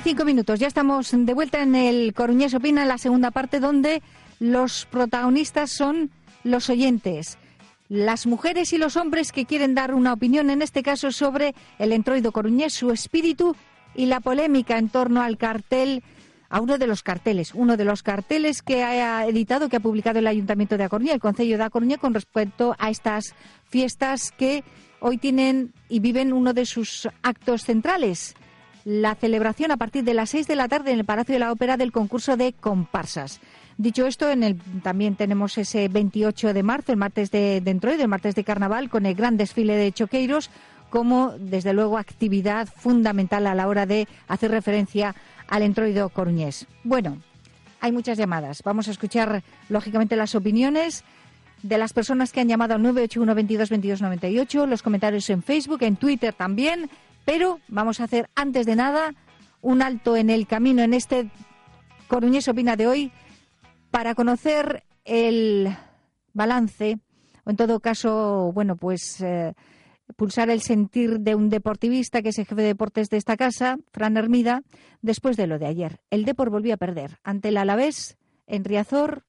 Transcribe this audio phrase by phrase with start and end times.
[0.00, 0.58] Una y cinco minutos.
[0.58, 4.02] Ya estamos de vuelta en el Coruñés Opina, la segunda parte, donde
[4.38, 6.10] los protagonistas son
[6.42, 7.36] los oyentes.
[7.90, 11.92] Las mujeres y los hombres que quieren dar una opinión, en este caso, sobre el
[11.92, 13.54] entroido coruñés, su espíritu
[13.94, 16.02] y la polémica en torno al cartel,
[16.48, 20.18] a uno de los carteles, uno de los carteles que ha editado, que ha publicado
[20.18, 23.34] el Ayuntamiento de A Coruña, el Concello de A Coruña, con respecto a estas
[23.68, 24.64] fiestas que
[25.00, 28.34] hoy tienen y viven uno de sus actos centrales,
[28.84, 31.52] la celebración a partir de las seis de la tarde en el Palacio de la
[31.52, 33.40] Ópera del concurso de comparsas.
[33.76, 38.02] Dicho esto, en el, también tenemos ese 28 de marzo, el martes de, de Entroido,
[38.02, 40.50] el martes de Carnaval, con el gran desfile de choqueiros,
[40.90, 45.14] como desde luego actividad fundamental a la hora de hacer referencia
[45.48, 46.66] al entroido coruñés.
[46.84, 47.18] Bueno,
[47.80, 48.62] hay muchas llamadas.
[48.62, 51.04] Vamos a escuchar, lógicamente, las opiniones
[51.62, 55.82] de las personas que han llamado al 981 22 22 98, los comentarios en Facebook,
[55.82, 56.90] en Twitter también,
[57.24, 59.14] pero vamos a hacer antes de nada
[59.60, 61.30] un alto en el camino en este
[62.08, 63.12] Coruñés Opina de hoy
[63.90, 65.68] para conocer el
[66.32, 66.98] balance,
[67.44, 69.54] o en todo caso, bueno, pues eh,
[70.16, 73.78] pulsar el sentir de un deportivista que es el jefe de deportes de esta casa,
[73.92, 74.62] Fran Hermida,
[75.02, 76.00] después de lo de ayer.
[76.10, 79.24] El Depor volvió a perder ante el Alavés en Riazor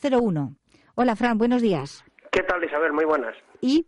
[0.00, 0.56] 0-1.
[0.94, 2.04] Hola, Fran, buenos días.
[2.30, 2.92] ¿Qué tal, Isabel?
[2.92, 3.34] Muy buenas.
[3.60, 3.86] ¿Y?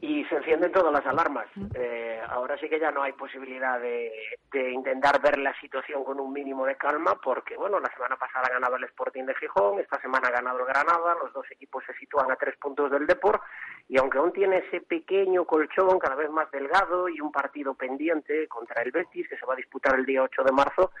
[0.00, 1.46] Y se encienden todas las alarmas.
[1.74, 4.12] Eh, ahora sí que ya no hay posibilidad de,
[4.52, 8.46] de, intentar ver la situación con un mínimo de calma, porque, bueno, la semana pasada
[8.46, 11.82] ha ganado el Sporting de Gijón, esta semana ha ganado el Granada, los dos equipos
[11.84, 13.40] se sitúan a tres puntos del Depor,
[13.88, 18.46] y aunque aún tiene ese pequeño colchón cada vez más delgado y un partido pendiente
[18.46, 20.92] contra el Betis, que se va a disputar el día 8 de marzo,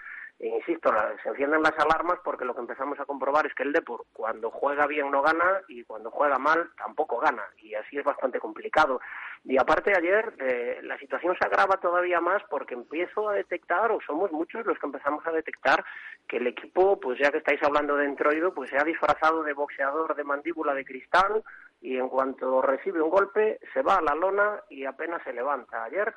[0.46, 4.04] insisto, se encienden las alarmas porque lo que empezamos a comprobar es que el Depor
[4.12, 8.38] cuando juega bien no gana y cuando juega mal tampoco gana y así es bastante
[8.38, 9.00] complicado.
[9.44, 14.00] Y aparte ayer eh, la situación se agrava todavía más porque empiezo a detectar, o
[14.06, 15.84] somos muchos los que empezamos a detectar,
[16.28, 19.54] que el equipo, pues ya que estáis hablando de entroido, pues se ha disfrazado de
[19.54, 21.42] boxeador de mandíbula de cristal
[21.80, 25.84] y en cuanto recibe un golpe se va a la lona y apenas se levanta.
[25.84, 26.14] Ayer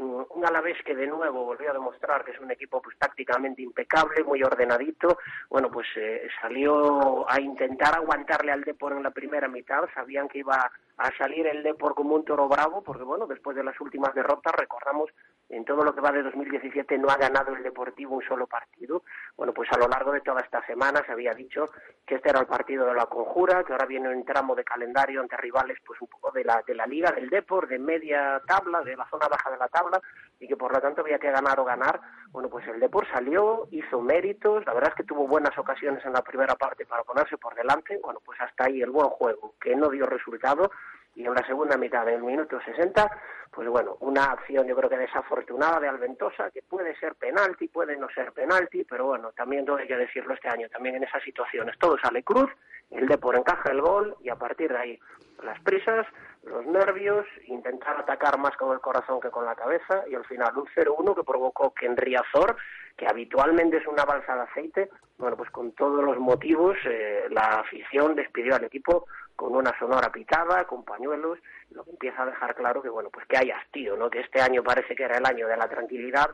[0.00, 4.24] un Alavés que de nuevo volvió a demostrar que es un equipo pues tácticamente impecable,
[4.24, 5.18] muy ordenadito,
[5.48, 10.38] bueno pues eh, salió a intentar aguantarle al Depor en la primera mitad, sabían que
[10.38, 14.14] iba a salir el Depor como un toro bravo, porque bueno, después de las últimas
[14.14, 15.10] derrotas, recordamos,
[15.50, 19.02] en todo lo que va de 2017 no ha ganado el Deportivo un solo partido.
[19.36, 21.66] Bueno, pues a lo largo de toda esta semana se había dicho
[22.06, 25.20] que este era el partido de la conjura, que ahora viene un tramo de calendario
[25.20, 28.80] ante rivales pues un poco de la, de la liga, del Depor, de media tabla,
[28.82, 30.00] de la zona baja de la tabla,
[30.38, 32.00] y que por lo tanto había que ganar o ganar.
[32.30, 36.12] Bueno, pues el Depor salió, hizo méritos, la verdad es que tuvo buenas ocasiones en
[36.12, 39.74] la primera parte para ponerse por delante, bueno, pues hasta ahí el buen juego, que
[39.74, 40.70] no dio resultado,
[41.14, 43.10] y en la segunda mitad, en el minuto 60,
[43.50, 47.96] pues bueno, una acción yo creo que desafortunada de Alventosa, que puede ser penalti, puede
[47.96, 51.76] no ser penalti, pero bueno, también hay que decirlo este año, también en esas situaciones,
[51.78, 52.50] todo sale cruz,
[52.90, 55.00] el Depor encaja el gol y a partir de ahí
[55.42, 56.06] las prisas,
[56.44, 60.56] los nervios, intentar atacar más con el corazón que con la cabeza y al final
[60.56, 62.56] un 0-1 que provocó que en Riazor,
[62.96, 67.60] que habitualmente es una balsa de aceite, bueno, pues con todos los motivos eh, la
[67.60, 69.06] afición despidió al equipo
[69.40, 71.38] con una sonora pitada, con pañuelos,
[71.70, 74.10] lo que empieza a dejar claro que, bueno, pues que hay hastío, ¿no?
[74.10, 76.28] Que este año parece que era el año de la tranquilidad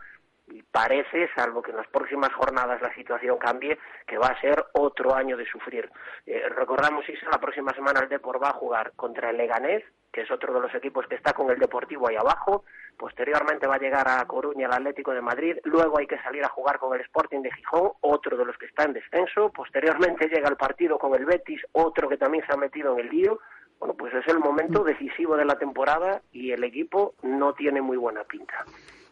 [0.49, 3.79] y parece, salvo que en las próximas jornadas la situación cambie,
[4.09, 5.89] que va a ser otro año de sufrir.
[6.27, 10.23] Eh, recordamos, Isa, la próxima semana el Depor va a jugar contra el Leganés, que
[10.23, 12.65] es otro de los equipos que está con el Deportivo ahí abajo.
[12.99, 15.57] Posteriormente va a llegar a Coruña el Atlético de Madrid.
[15.65, 18.67] Luego hay que salir a jugar con el Sporting de Gijón, otro de los que
[18.67, 19.51] está en descenso.
[19.51, 23.11] Posteriormente llega el partido con el Betis, otro que también se ha metido en el
[23.11, 23.39] lío.
[23.79, 27.99] Bueno, pues es el momento decisivo de la temporada y el equipo no tiene muy
[27.99, 28.65] buena pinta.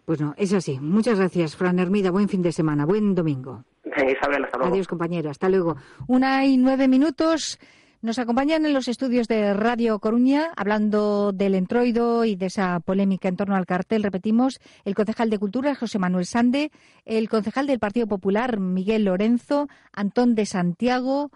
[0.07, 0.79] Pues no, es así.
[0.81, 2.11] Muchas gracias, Fran Hermida.
[2.11, 3.65] Buen fin de semana, buen domingo.
[3.85, 4.73] Isabel, hasta luego.
[4.73, 5.31] Adiós, compañero.
[5.31, 5.77] Hasta luego.
[6.09, 7.59] Una y nueve minutos.
[8.05, 13.31] Nos acompañan en los estudios de Radio Coruña, hablando del entroido y de esa polémica
[13.31, 16.71] en torno al cartel, repetimos, el concejal de Cultura, José Manuel Sande,
[17.07, 21.31] el concejal del Partido Popular, Miguel Lorenzo, Antón de Santiago,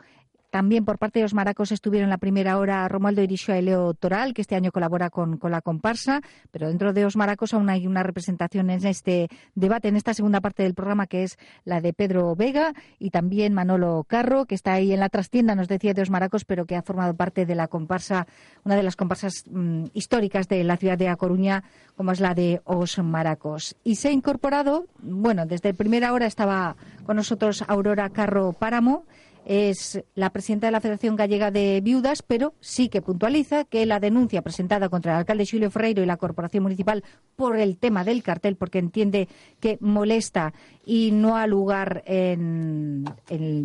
[0.59, 4.35] también por parte de los maracos estuvieron la primera hora Romualdo Irixoa y Leo Toral,
[4.35, 6.21] que este año colabora con, con la comparsa,
[6.51, 10.41] pero dentro de los maracos aún hay una representación en este debate, en esta segunda
[10.41, 14.73] parte del programa, que es la de Pedro Vega y también Manolo Carro, que está
[14.73, 17.55] ahí en la trastienda, nos decía de los maracos, pero que ha formado parte de
[17.55, 18.27] la comparsa,
[18.65, 21.63] una de las comparsas mm, históricas de la ciudad de A Coruña,
[21.95, 23.77] como es la de Os Maracos.
[23.85, 26.75] Y se ha incorporado, bueno, desde primera hora estaba
[27.07, 29.05] con nosotros Aurora Carro Páramo,
[29.49, 33.99] es la presidenta de la Federación Gallega de Viudas, pero sí que puntualiza que la
[33.99, 37.03] denuncia presentada contra el alcalde Julio Ferreiro y la Corporación Municipal
[37.35, 39.27] por el tema del cartel, porque entiende
[39.59, 40.53] que molesta
[40.85, 43.07] y no ha lugar en,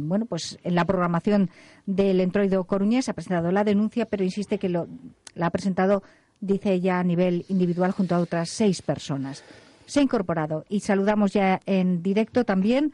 [0.08, 1.50] bueno, pues en la programación
[1.86, 4.88] del entroido coruñés, ha presentado la denuncia, pero insiste que lo,
[5.36, 6.02] la ha presentado,
[6.40, 9.44] dice ella, a nivel individual junto a otras seis personas.
[9.86, 12.94] Se ha incorporado y saludamos ya en directo también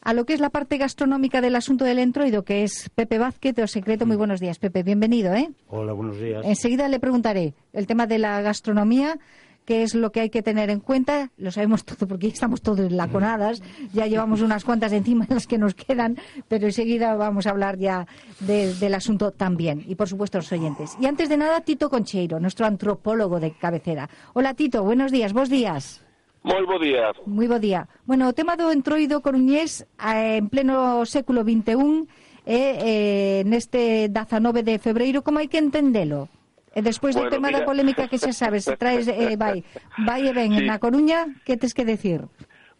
[0.00, 3.54] a lo que es la parte gastronómica del asunto del entroido, que es Pepe Vázquez
[3.54, 4.06] de Secreto.
[4.06, 4.82] Muy buenos días, Pepe.
[4.82, 5.50] Bienvenido, ¿eh?
[5.68, 6.44] Hola, buenos días.
[6.44, 9.18] Enseguida le preguntaré el tema de la gastronomía,
[9.64, 11.30] qué es lo que hay que tener en cuenta.
[11.36, 13.60] Lo sabemos todo porque estamos todos laconadas.
[13.92, 16.16] Ya llevamos unas cuantas encima de las que nos quedan,
[16.48, 18.06] pero enseguida vamos a hablar ya
[18.40, 19.84] del asunto también.
[19.86, 20.96] Y, por supuesto, los oyentes.
[20.98, 24.08] Y antes de nada, Tito Concheiro, nuestro antropólogo de cabecera.
[24.32, 24.82] Hola, Tito.
[24.82, 25.34] Buenos días.
[25.34, 26.02] Vos días.
[26.48, 27.12] Moi bo día.
[27.28, 27.84] Moi bo día.
[28.08, 32.08] Bueno, o tema do entroido coruñés eh, en pleno século XXI
[32.48, 36.32] eh, eh, neste 19 de febreiro, como hai que entendelo?
[36.72, 37.60] E despois bueno, do tema mira...
[37.60, 39.60] da polémica que xa sabes, se traes, eh, vai,
[40.08, 40.64] vai e ven sí.
[40.64, 42.24] na Coruña, que tes que decir?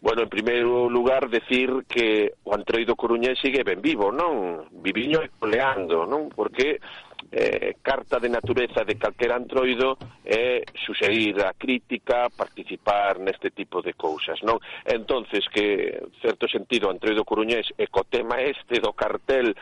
[0.01, 4.65] Bueno, en primeiro lugar, decir que o antroido coruñés sigue ben vivo, non?
[4.81, 6.33] Viviño e coleando, non?
[6.33, 6.81] Porque
[7.31, 13.93] eh, carta de natureza de calquer antroido é suxerir a crítica, participar neste tipo de
[13.93, 14.57] cousas, non?
[14.85, 19.53] Entonces que certo sentido o antroido coruñés e co tema este do cartel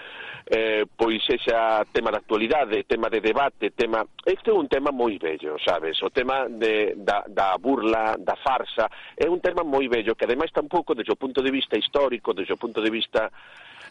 [0.47, 5.19] eh, pois esa tema de actualidade, tema de debate, tema este é un tema moi
[5.19, 5.99] bello, sabes?
[5.99, 10.55] O tema de, da, da burla, da farsa, é un tema moi bello que ademais
[10.55, 13.27] tampouco desde o punto de vista histórico, desde o punto de vista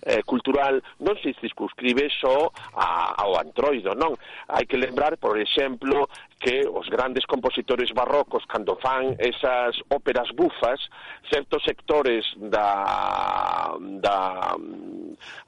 [0.05, 4.17] eh, cultural non se circunscribe só a, ao antroido, non?
[4.51, 6.09] Hai que lembrar, por exemplo,
[6.39, 10.81] que os grandes compositores barrocos cando fan esas óperas bufas
[11.31, 14.57] certos sectores da, da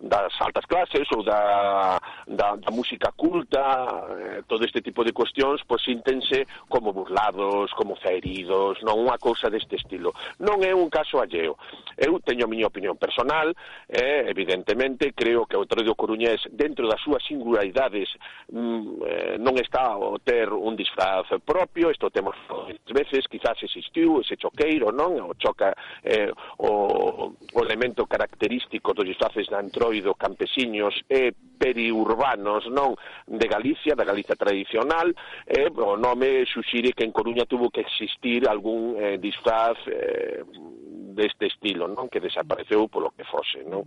[0.01, 5.61] das altas clases ou da, da, da música culta eh, todo este tipo de cuestións
[5.67, 10.15] pois síntense como burlados como feridos, non unha cousa deste estilo.
[10.41, 11.61] Non é un caso alleo.
[11.99, 13.53] Eu teño a miña opinión personal
[13.89, 18.09] eh, evidentemente creo que o Tredo Coruñés dentro das súas singularidades
[18.49, 22.39] mm, eh, non está a ter un disfraz propio, isto temos
[22.87, 25.19] veces, quizás existiu ese choqueiro, non?
[25.19, 25.75] O choca
[26.07, 26.31] eh,
[26.63, 32.95] o, o elemento característico dos disfraces de antroido campesiños e periurbanos, non?
[33.27, 35.11] De Galicia, da Galicia tradicional,
[35.45, 40.47] eh, o nome xuxire que en Coruña tuvo que existir algún eh, disfraz eh,
[41.19, 42.07] deste estilo, non?
[42.07, 43.83] Que desapareceu polo que fose, non?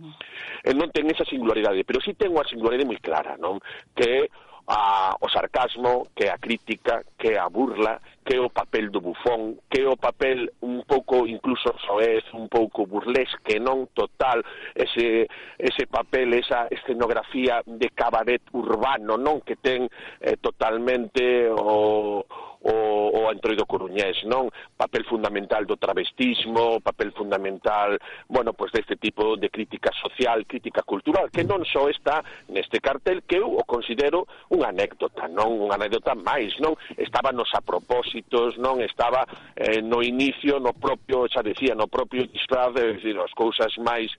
[0.60, 3.56] E non ten esa singularidade, pero sí ten unha singularidade moi clara, non?
[3.96, 8.90] Que é a, o sarcasmo, que a crítica, que a burla, que é o papel
[8.90, 14.46] do bufón, que é o papel un pouco incluso soez, un pouco burlesque, non total,
[14.74, 15.26] ese,
[15.58, 19.90] ese papel, esa escenografía de cabaret urbano, non que ten
[20.22, 22.22] eh, totalmente o,
[22.62, 22.74] o,
[23.10, 24.46] o antroido coruñés, non?
[24.78, 27.98] Papel fundamental do travestismo, papel fundamental,
[28.30, 32.22] bueno, pois pues deste tipo de crítica social, crítica cultural, que non só está
[32.54, 35.58] neste cartel, que eu o considero unha anécdota, non?
[35.58, 36.78] Unha anécdota máis, non?
[36.94, 39.24] Estábanos a propósito éxitos non estaba
[39.56, 44.12] eh, no inicio no propio, xa decía, no propio disfraz, é dicir, as cousas máis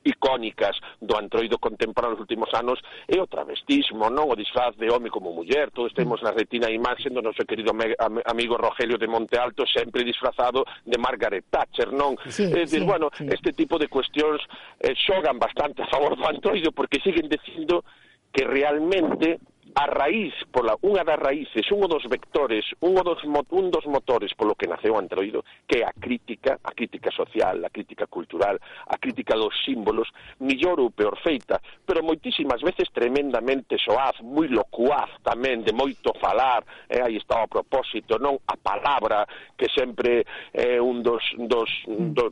[0.00, 5.12] icónicas do antroido contemporáneo nos últimos anos é o travestismo, non o disfraz de home
[5.12, 5.68] como muller.
[5.76, 9.36] Todos temos na retina a imaxe do noso querido me, am, amigo Rogelio de Monte
[9.36, 12.16] Alto sempre disfrazado de Margaret Thatcher, non?
[12.32, 13.28] Sí, é dicir, sí, bueno, sí.
[13.28, 14.40] este tipo de cuestións
[14.80, 17.84] eh, xogan bastante a favor do antroido porque siguen dicindo
[18.32, 19.36] que realmente
[19.74, 24.58] a raíz, pola, unha das raíces, un dos vectores, un dos, un dos motores polo
[24.58, 28.96] que naceu o antroido, que é a crítica, a crítica social, a crítica cultural, a
[28.98, 30.10] crítica dos símbolos,
[30.42, 36.66] millor ou peor feita, pero moitísimas veces tremendamente soaz, moi locuaz tamén, de moito falar,
[36.90, 39.24] eh, aí está o propósito, non a palabra,
[39.54, 42.10] que sempre é eh, un dos, dos, mm.
[42.12, 42.24] do,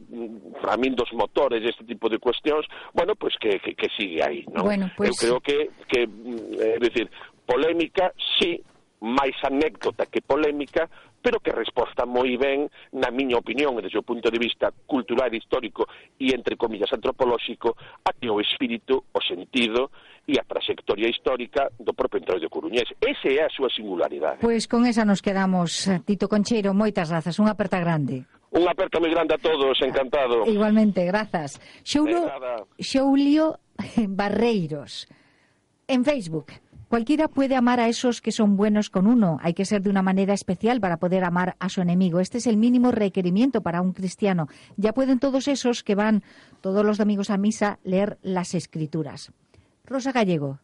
[0.59, 4.23] para min, dos motores deste tipo de cuestións, bueno, pois pues que, que, que sigue
[4.23, 4.65] aí, non?
[4.65, 5.15] Bueno, pues...
[5.23, 7.11] Eu creo que, que mm, eh, decir,
[7.49, 8.61] Polémica, sí,
[9.01, 10.85] máis anécdota que polémica,
[11.23, 15.89] pero que resposta moi ben, na miña opinión, desde o punto de vista cultural, histórico
[16.21, 17.75] e, entre comillas, antropolóxico,
[18.05, 19.91] a que o espírito, o sentido
[20.29, 22.87] e a traxectoria histórica do propio Entroido Coruñés.
[23.01, 24.45] Ese é a súa singularidade.
[24.45, 25.89] Pois con esa nos quedamos.
[26.05, 27.41] Tito Concheiro, moitas grazas.
[27.41, 28.29] Unha aperta grande.
[28.53, 30.45] Un aperta moi grande a todos, encantado.
[30.49, 31.61] Igualmente, grazas.
[31.85, 32.29] Xoulo,
[32.77, 33.59] Xoulio
[34.09, 35.09] Barreiros,
[35.89, 36.68] en Facebook.
[36.89, 39.39] Cualquiera puede amar a esos que son buenos con uno.
[39.43, 42.19] Hay que ser de una manera especial para poder amar a su enemigo.
[42.19, 44.49] Este es el mínimo requerimiento para un cristiano.
[44.79, 46.23] Ya pueden todos esos que van
[46.63, 49.33] todos los domingos a misa leer las escrituras.
[49.85, 50.61] Rosa Gallego,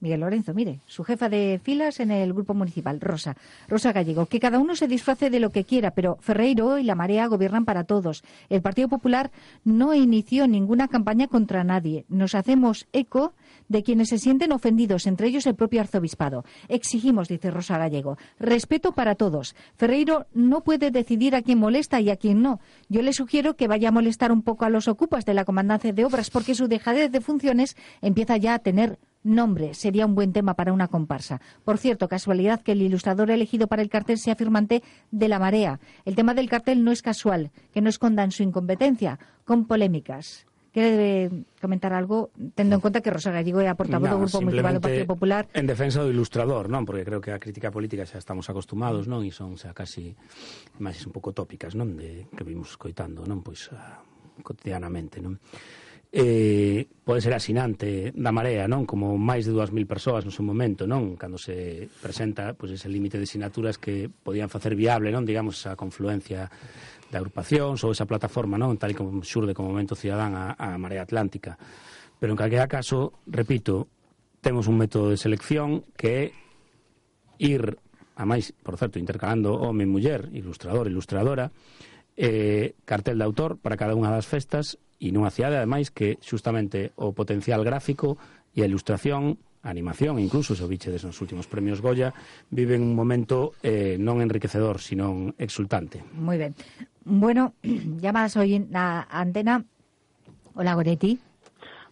[0.00, 3.36] Miguel Lorenzo, mire, su jefa de filas en el grupo municipal, Rosa,
[3.66, 6.94] Rosa Gallego, que cada uno se disfrace de lo que quiera, pero Ferreiro y la
[6.94, 8.22] Marea gobiernan para todos.
[8.50, 9.30] El Partido Popular
[9.64, 12.04] no inició ninguna campaña contra nadie.
[12.08, 13.32] Nos hacemos eco
[13.68, 16.44] de quienes se sienten ofendidos, entre ellos el propio arzobispado.
[16.68, 19.56] Exigimos, dice Rosa Gallego, respeto para todos.
[19.76, 22.60] Ferreiro no puede decidir a quién molesta y a quién no.
[22.88, 25.92] Yo le sugiero que vaya a molestar un poco a los ocupas de la comandancia
[25.92, 30.32] de obras porque su dejadez de funciones empieza ya a tener Nombre sería un buen
[30.32, 31.40] tema para una comparsa.
[31.64, 35.80] Por cierto, casualidad que el ilustrador elegido para el cartel sea firmante de La Marea.
[36.04, 40.46] El tema del cartel no es casual, que no escondan su incompetencia, con polémicas.
[40.72, 41.30] ¿Quiere eh,
[41.60, 45.06] comentar algo, teniendo en cuenta que Rosa Gallego era portavoz del Grupo Municipal del Partido
[45.06, 45.48] Popular?
[45.54, 46.86] En defensa do ilustrador, non?
[46.86, 49.26] Porque creo que a crítica política xa estamos acostumados, non?
[49.26, 50.14] E son xa casi
[50.78, 51.98] máis un pouco tópicas, non?
[51.98, 53.42] De, que vimos coitando, non?
[53.42, 54.04] Pois uh,
[54.44, 55.40] cotidianamente, non?
[56.18, 58.88] eh, pode ser asinante da marea, non?
[58.88, 61.12] Como máis de 2.000 persoas no seu momento, non?
[61.20, 65.28] Cando se presenta pois, ese límite de sinaturas que podían facer viable, non?
[65.28, 66.48] Digamos, esa confluencia
[67.12, 68.80] de agrupacións ou esa plataforma, non?
[68.80, 71.60] Tal como xurde como momento cidadán a, a marea atlántica.
[72.16, 73.92] Pero en calquera caso, repito,
[74.40, 76.24] temos un método de selección que é
[77.44, 77.76] ir,
[78.16, 81.52] a máis, por certo, intercalando home e muller, ilustrador, ilustradora,
[82.16, 86.96] eh, cartel de autor para cada unha das festas E nunha cidade, ademais, que xustamente
[86.96, 88.16] o potencial gráfico
[88.56, 89.36] e a ilustración
[89.66, 92.14] a animación, incluso se o bichedes nos últimos premios Goya,
[92.54, 96.06] viven un momento eh, non enriquecedor, sino exultante.
[96.14, 96.54] Moi ben.
[97.02, 97.58] Bueno,
[97.98, 99.66] llamas hoy na antena.
[100.54, 101.18] Hola, Goretti.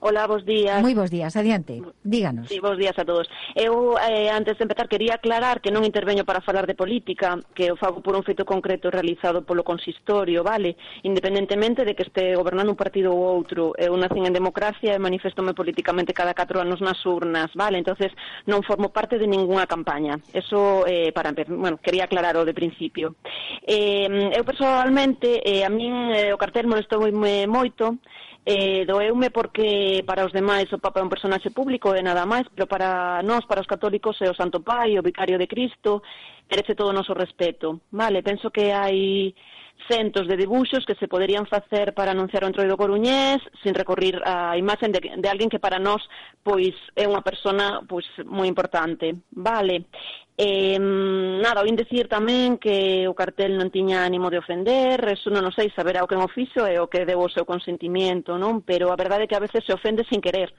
[0.00, 0.82] Ola, bos días.
[0.82, 1.80] Moi bos días, adiante.
[2.02, 2.48] Díganos.
[2.48, 3.28] Sí, bos días a todos.
[3.54, 7.72] Eu, eh, antes de empezar, quería aclarar que non interveño para falar de política, que
[7.72, 10.76] o fago por un feito concreto realizado polo consistorio, vale?
[11.02, 15.56] Independentemente de que este gobernando un partido ou outro, eu nacen en democracia e manifestome
[15.56, 17.80] políticamente cada 4 anos nas urnas, vale?
[17.80, 18.12] Entonces
[18.44, 20.20] non formo parte de ningunha campaña.
[20.36, 23.16] Eso, eh, para empezar, bueno, quería aclarar o de principio.
[23.64, 27.96] Eh, eu personalmente, eh, a min eh, o cartel molestou moi moito,
[28.44, 32.44] eh, doeume porque para os demais o Papa é un personaxe público e nada máis,
[32.52, 36.04] pero para nós, para os católicos, é o Santo Pai, o Vicario de Cristo,
[36.50, 37.80] merece todo o noso respeto.
[37.90, 39.32] Vale, penso que hai
[39.88, 44.56] centos de dibuxos que se poderían facer para anunciar o entroido coruñés sin recorrir a
[44.56, 46.00] imaxen de, de alguén que para nós
[46.44, 49.12] pois é unha persona pois moi importante.
[49.32, 49.88] Vale.
[50.36, 55.54] Eh, nada, oín decir tamén que o cartel non tiña ánimo de ofender, eso non
[55.54, 58.66] sei, saberá o que o fixo e o que deu o seu consentimiento, non?
[58.66, 60.50] Pero a verdade é que a veces se ofende sin querer.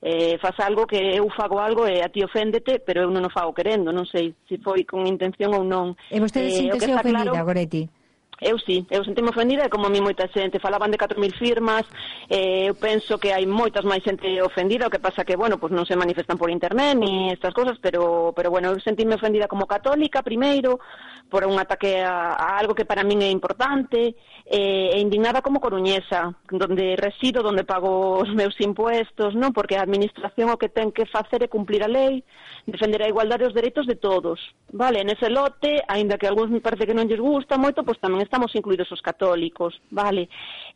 [0.00, 3.28] Eh, faz algo que eu fago algo e a ti oféndete, pero eu non o
[3.28, 5.92] fago querendo, non sei se foi con intención ou non.
[6.08, 7.97] E vostede eh, síntese ofendida, claro, Goretti?
[8.40, 11.82] Eu sí, eu sentime ofendida e como a mí moita xente falaban de 4.000 firmas
[12.30, 15.74] eh, eu penso que hai moitas máis xente ofendida o que pasa que, bueno, pues
[15.74, 19.66] non se manifestan por internet ni estas cosas, pero, pero bueno eu sentime ofendida como
[19.66, 20.78] católica primeiro
[21.26, 24.14] por un ataque a, a algo que para min é importante
[24.46, 29.50] eh, e indignada como coruñesa donde resido, donde pago os meus impuestos non?
[29.50, 32.22] Porque a administración o que ten que facer é cumplir a lei
[32.70, 34.38] defender a igualdade e os dereitos de todos
[34.70, 38.04] vale, nese lote, aínda que algúns me parece que non lles gusta moito, pois pues
[38.04, 40.28] tamén estamos incluídos os católicos, vale?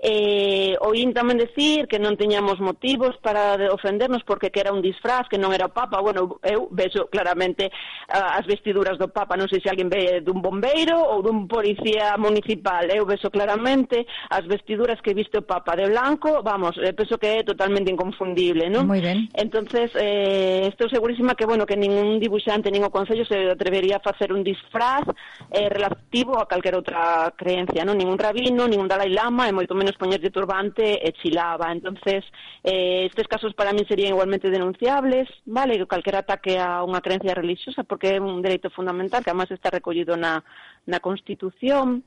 [0.02, 5.30] eh, oín tamén decir que non teñamos motivos para ofendernos porque que era un disfraz,
[5.30, 6.02] que non era o Papa.
[6.02, 7.71] Bueno, eu vexo claramente
[8.11, 12.18] uh, as vestiduras do Papa, non sei se alguén ve dun bombeiro ou dun policía
[12.18, 12.90] municipal.
[12.90, 17.38] Eu vexo claramente as vestiduras que viste o Papa de blanco, vamos, eh, penso que
[17.38, 18.90] é totalmente inconfundible, non?
[18.90, 19.30] Moi ben.
[19.38, 24.04] Entonces, eh, estou segurísima que, bueno, que ningún dibuixante, nin o Concello se atrevería a
[24.04, 25.06] facer un disfraz
[25.54, 27.94] eh, relativo a calquera outra creencia, non?
[27.94, 31.72] Ningún rabino, ningún Dalai Lama, e moito menos menos turbante e chilaba.
[31.72, 32.25] Entonces,
[32.64, 37.82] eh, estes casos para mí serían igualmente denunciables, vale, calquera ataque a unha creencia religiosa,
[37.84, 40.44] porque é un dereito fundamental que además está recollido na,
[40.87, 42.04] na Constitución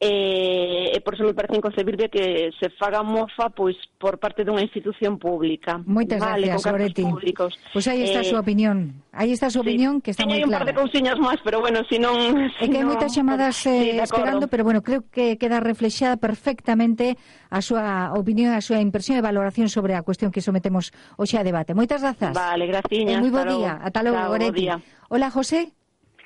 [0.00, 4.60] e, e por eso me parece inconcebible que se faga mofa pois por parte dunha
[4.60, 5.78] institución pública.
[5.86, 7.04] Moitas vale, gracias, Goretti.
[7.06, 7.54] Públicos.
[7.72, 8.76] Pois aí está eh, a súa eh, opinión.
[9.14, 10.44] Aí está a súa sí, opinión, que está moi clara.
[10.44, 12.18] Teño un par de cousiñas máis, pero bueno, se si non...
[12.58, 17.14] É que hai moitas chamadas eh, sí, esperando, pero bueno, creo que queda reflexada perfectamente
[17.48, 21.46] a súa opinión, a súa impresión e valoración sobre a cuestión que sometemos hoxe a
[21.46, 21.72] debate.
[21.72, 22.34] Moitas grazas.
[22.34, 23.14] Vale, graciñas.
[23.14, 23.78] E moi bo día.
[23.78, 24.66] Ata logo, Goretti.
[25.08, 25.70] Hola, José.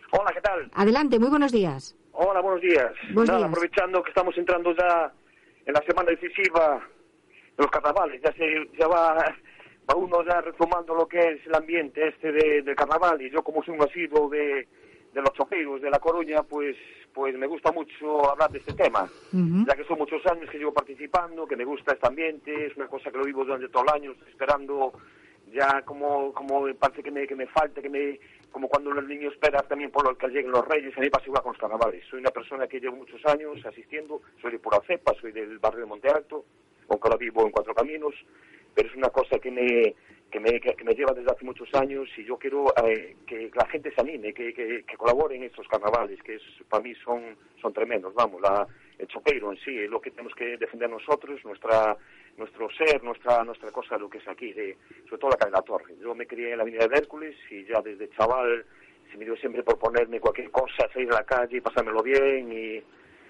[0.08, 0.72] Hola, ¿qué tal?
[0.72, 1.98] Adelante, moi buenos días.
[2.20, 2.92] Hola, buenos días.
[3.14, 3.50] Buenos Nada, días.
[3.50, 5.12] aprovechando que estamos entrando ya
[5.64, 6.82] en la semana decisiva
[7.56, 9.14] de los carnavales, ya se ya va,
[9.88, 13.44] va uno ya retomando lo que es el ambiente este de, del carnaval y yo
[13.44, 14.66] como soy un asiduo de,
[15.12, 16.76] de los choqueros de La Coruña, pues
[17.14, 20.72] pues me gusta mucho hablar de este tema, ya que son muchos años que llevo
[20.74, 23.94] participando, que me gusta este ambiente, es una cosa que lo vivo durante todo el
[23.94, 24.92] año, esperando
[25.52, 29.06] ya como, como me parece que me, que me falta, que me, como cuando los
[29.06, 31.60] niños esperan también por lo que lleguen los reyes, a mí pasa igual con los
[31.60, 32.04] carnavales.
[32.10, 35.80] Soy una persona que llevo muchos años asistiendo, soy de Pura Cepa, soy del barrio
[35.80, 36.44] de Monte Alto,
[36.88, 38.14] aunque ahora vivo en Cuatro Caminos,
[38.74, 39.94] pero es una cosa que me,
[40.30, 44.00] que me, lleva desde hace muchos años y yo quiero eh, que la gente se
[44.00, 48.14] anime, que, que, que colabore en estos carnavales, que es, para mí son, son tremendos,
[48.14, 48.66] vamos, la,
[48.98, 51.96] el chopeiro en sí es lo que tenemos que defender nosotros, nuestra
[52.38, 55.94] nuestro ser, nuestra nuestra cosa, lo que es aquí, de, sobre todo la cadena Torre.
[56.00, 58.64] Yo me crié en la avenida de Hércules y ya desde chaval
[59.10, 62.52] se me dio siempre por ponerme cualquier cosa, salir a la calle y pasármelo bien
[62.52, 62.82] y,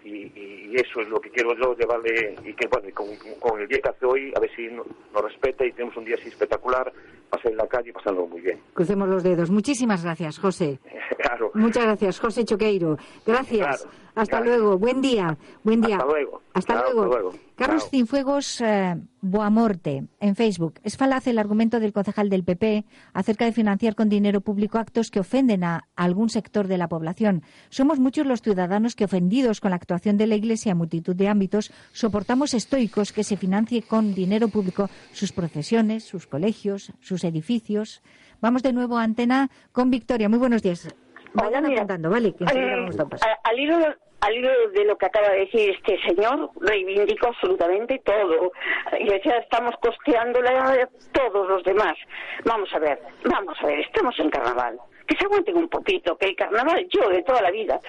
[0.08, 0.32] y,
[0.70, 3.06] y eso es lo que quiero yo llevarle y que bueno y con,
[3.40, 6.04] con el día que hace hoy a ver si no- nos respeta y tenemos un
[6.04, 6.92] día así espectacular
[7.30, 9.50] pasar en la calle y pasarlo muy bien Crucemos los dedos.
[9.50, 10.78] Muchísimas gracias, José.
[11.18, 12.96] claro Muchas gracias, José Choqueiro.
[13.26, 13.82] Gracias.
[13.82, 14.44] Claro, Hasta claro.
[14.46, 14.78] luego.
[14.78, 15.36] Buen día.
[15.62, 15.96] Buen día.
[15.96, 16.42] Hasta luego.
[16.54, 17.02] Hasta Chao, luego.
[17.04, 17.47] hasta luego.
[17.58, 17.90] Carlos Chao.
[17.90, 20.74] Cienfuegos eh, Boamorte, en Facebook.
[20.84, 25.10] Es falaz el argumento del concejal del PP acerca de financiar con dinero público actos
[25.10, 27.42] que ofenden a algún sector de la población.
[27.68, 31.26] Somos muchos los ciudadanos que, ofendidos con la actuación de la Iglesia en multitud de
[31.26, 38.02] ámbitos, soportamos estoicos que se financie con dinero público sus procesiones, sus colegios, sus edificios.
[38.40, 40.28] Vamos de nuevo a antena con Victoria.
[40.28, 40.88] Muy buenos días.
[41.34, 42.34] Vayan mira, apuntando, ¿vale?
[42.34, 42.88] Que eh,
[43.22, 43.76] a- al, hilo,
[44.20, 48.52] al hilo de lo que acaba de decir este señor, reivindico absolutamente todo.
[48.98, 51.96] Y ya estamos costeándola todos los demás.
[52.44, 54.78] Vamos a ver, vamos a ver, estamos en carnaval.
[55.06, 57.80] Que se aguanten un poquito, que el carnaval, yo de toda la vida,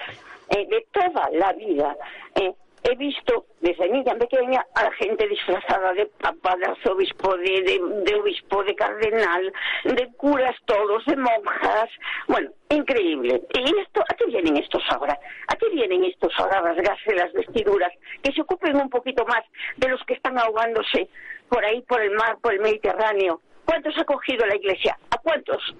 [0.48, 1.96] eh, de toda la vida,
[2.34, 7.62] eh, he visto desde niña pequeña a la gente disfrazada de papa, de arzobispo, de,
[7.62, 9.52] de, de obispo, de cardenal,
[9.84, 11.90] de curas todos, de monjas.
[12.26, 13.42] Bueno, increíble.
[13.54, 15.18] ¿Y esto, a qué vienen estos ahora?
[15.48, 17.92] ¿A qué vienen estos ahora rasgarse las vestiduras?
[18.22, 19.44] Que se ocupen un poquito más
[19.76, 21.08] de los que están ahogándose
[21.48, 23.40] por ahí, por el mar, por el Mediterráneo.
[23.64, 24.98] ¿Cuántos ha cogido la Iglesia?
[25.10, 25.74] ¿A cuántos?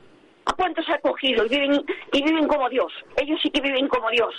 [0.44, 1.46] ¿A cuántos ha cogido?
[1.46, 2.92] Y viven, y viven como Dios.
[3.16, 4.34] Ellos sí que viven como Dios.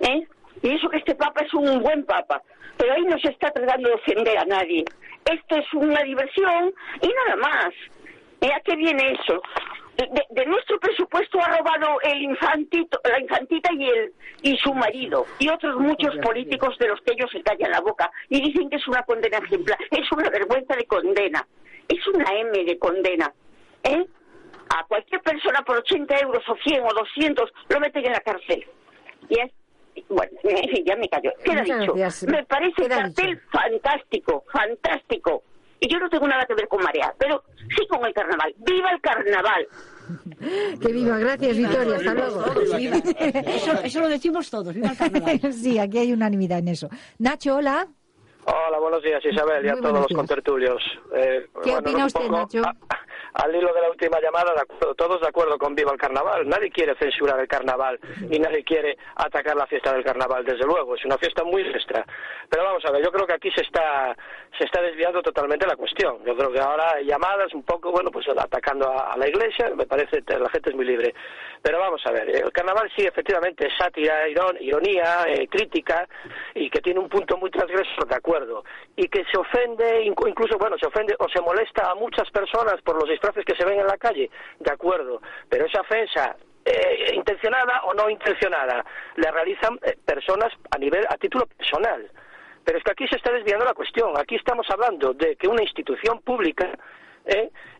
[0.00, 0.26] ¿Eh?
[0.62, 2.42] Y eso que este papa es un buen papa.
[2.76, 4.84] Pero ahí no se está tratando de ofender a nadie.
[5.24, 7.74] Esto es una diversión y nada más.
[8.40, 8.50] ¿Eh?
[8.54, 9.42] ¿A qué viene eso?
[9.96, 15.26] De, de nuestro presupuesto ha robado el infantito, la infantita y el y su marido
[15.38, 18.76] y otros muchos políticos de los que ellos se callan la boca y dicen que
[18.76, 19.78] es una condena ejemplar.
[19.90, 21.46] Es una vergüenza de condena.
[21.88, 23.32] Es una M de condena.
[23.82, 24.06] ¿Eh?
[24.70, 28.66] A cualquier persona por 80 euros o 100 o 200 lo meten en la cárcel.
[29.28, 29.52] Y es,
[30.08, 31.30] bueno, en fin, ya me callo.
[31.44, 31.94] Queda dicho.
[32.26, 35.42] Me parece el Queda cartel fantástico, fantástico.
[35.80, 37.44] Y yo no tengo nada que ver con Marea, pero
[37.76, 38.54] sí con el carnaval.
[38.58, 39.66] ¡Viva el carnaval!
[40.80, 42.42] Que viva, gracias Victoria, hasta luego.
[43.46, 45.38] Eso, eso lo decimos todos, viva el carnaval.
[45.52, 46.88] sí, aquí hay unanimidad en eso.
[47.18, 47.86] Nacho, hola.
[48.44, 50.82] Hola, buenos días Isabel y a todos los contertulios.
[51.14, 52.62] Eh, ¿Qué bueno, opina un usted, poco Nacho?
[53.42, 56.48] Al hilo de la última llamada, de acuerdo, todos de acuerdo con Viva el Carnaval.
[56.48, 57.98] Nadie quiere censurar el carnaval,
[58.28, 60.94] ni nadie quiere atacar la fiesta del carnaval, desde luego.
[60.96, 62.04] Es una fiesta muy nuestra.
[62.50, 64.16] Pero vamos a ver, yo creo que aquí se está,
[64.58, 66.18] se está desviando totalmente la cuestión.
[66.24, 69.70] Yo creo que ahora hay llamadas un poco, bueno, pues atacando a, a la iglesia,
[69.76, 71.14] me parece que la gente es muy libre.
[71.62, 76.08] Pero vamos a ver, el carnaval sí, efectivamente, es sátira, irón- ironía, eh, crítica,
[76.54, 78.64] y que tiene un punto muy transgresor, de acuerdo.
[78.96, 82.96] Y que se ofende, incluso, bueno, se ofende o se molesta a muchas personas por
[83.00, 85.20] los que se ven en la calle, de acuerdo.
[85.48, 88.84] Pero esa ofensa eh, intencionada o no intencionada
[89.16, 92.10] la realizan eh, personas a nivel a título personal
[92.62, 95.62] pero es que aquí se está desviando la cuestión aquí estamos hablando de que una
[95.62, 96.68] institución pública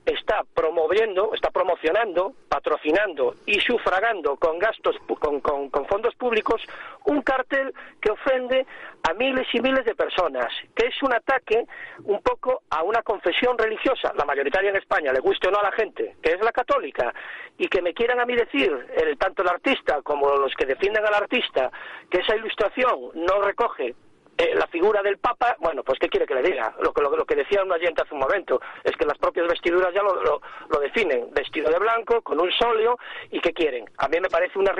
[0.04, 6.62] está promoviendo, está promocionando, patrocinando y sufragando con gastos, con, con, fondos públicos,
[7.04, 8.66] un cartel que ofende
[9.08, 11.64] a miles y miles de personas, que es un ataque
[12.04, 15.64] un poco a una confesión religiosa, la mayoritaria en España, le guste o no a
[15.64, 17.12] la gente, que es la católica,
[17.58, 21.04] y que me quieran a mí decir, el, tanto el artista como los que defienden
[21.06, 21.70] al artista,
[22.11, 23.94] que esa ilustración no recoge
[24.38, 26.72] eh, la figura del Papa, bueno, pues ¿qué quiere que le diga?
[26.81, 29.48] Lo que, lo, lo que decía un oyente hace un momento, es que las propias
[29.48, 32.96] vestiduras ya lo, lo, lo, definen, vestido de blanco, con un solio,
[33.33, 33.85] ¿y qué quieren?
[33.98, 34.72] A mí me parece una,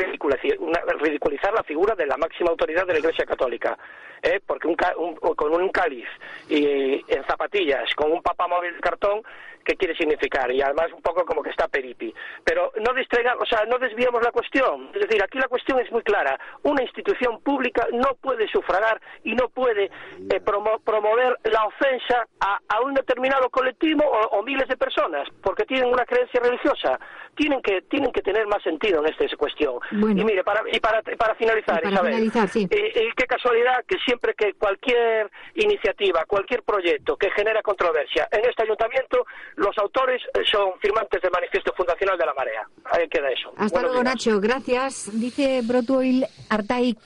[0.61, 3.77] una ridiculizar la figura de la máxima autoridad de la Iglesia Católica,
[4.23, 4.40] ¿eh?
[4.47, 6.07] porque un, un, con un cáliz
[6.49, 9.23] y en zapatillas, con un Papa móvil de cartón,
[9.64, 12.12] qué quiere significar y además un poco como que está peripi.
[12.44, 14.90] Pero no distraiga, o sea, no desviemos la cuestión.
[14.94, 16.38] Es decir, aquí la cuestión es muy clara.
[16.62, 22.59] Una institución pública no puede sufragar y no puede eh, promo promover la ofensa a,
[22.68, 26.99] a, un determinado colectivo o, o, miles de personas porque tienen una creencia religiosa.
[27.38, 29.79] tienen que tienen que tener más sentido en esta cuestión.
[29.92, 30.20] Bueno.
[30.20, 32.66] Y mire, para, y para, para finalizar, y para Isabel, finalizar, sí.
[32.68, 38.44] eh, eh, qué casualidad que siempre que cualquier iniciativa, cualquier proyecto que genera controversia en
[38.51, 39.24] este ayuntamiento,
[39.55, 42.68] los autores eh, son firmantes del manifiesto fundacional de la Marea.
[42.90, 43.51] Ahí queda eso.
[43.57, 44.14] Hasta Buenos luego, días.
[44.14, 44.40] Nacho.
[44.40, 45.11] Gracias.
[45.12, 46.98] Dice Brotuil Artaik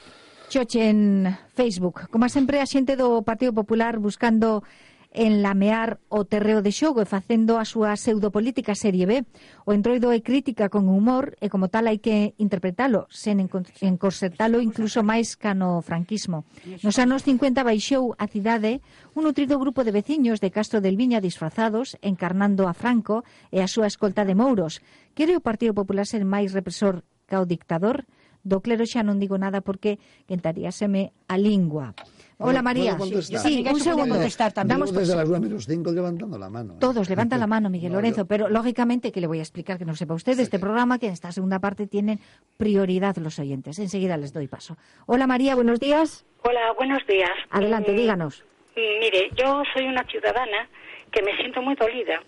[0.49, 2.09] Choche en Facebook.
[2.11, 4.64] Como siempre, asiente do Partido Popular buscando
[5.12, 9.29] en lamear o terreo de xogo e facendo a súa pseudopolítica serie B.
[9.68, 15.05] O entroido é crítica con humor e como tal hai que interpretalo, sen encorsetalo incluso
[15.05, 16.48] máis ca no franquismo.
[16.81, 18.81] Nos anos 50 baixou a cidade
[19.12, 23.22] un nutrido grupo de veciños de Castro del Viña disfrazados, encarnando a Franco
[23.53, 24.81] e a súa escolta de mouros.
[25.12, 28.09] Quere o Partido Popular ser máis represor ca o dictador?
[28.42, 31.94] Do clero xa non digo nada porque quentaríaseme a lingua.
[32.43, 32.99] Hola María.
[32.99, 34.17] Sí, sí, un segundo.
[34.65, 36.75] Damos desde las 9 menos 5 levantando la mano.
[36.75, 36.77] ¿eh?
[36.81, 39.79] Todos levantan la mano, Miguel No, Lorenzo, yo- pero lógicamente que le voy a explicar
[39.79, 42.21] que no sepa usted de este programa que en esta segunda parte tienen
[42.57, 43.79] prioridad los oyentes.
[43.79, 44.77] Enseguida les doy paso.
[45.07, 46.25] Hola María, buenos días.
[46.45, 47.31] Hola, buenos días.
[47.51, 48.45] Adelante, Mm, díganos.
[48.77, 50.69] Mire, yo soy una ciudadana
[51.11, 52.21] que me siento muy dolida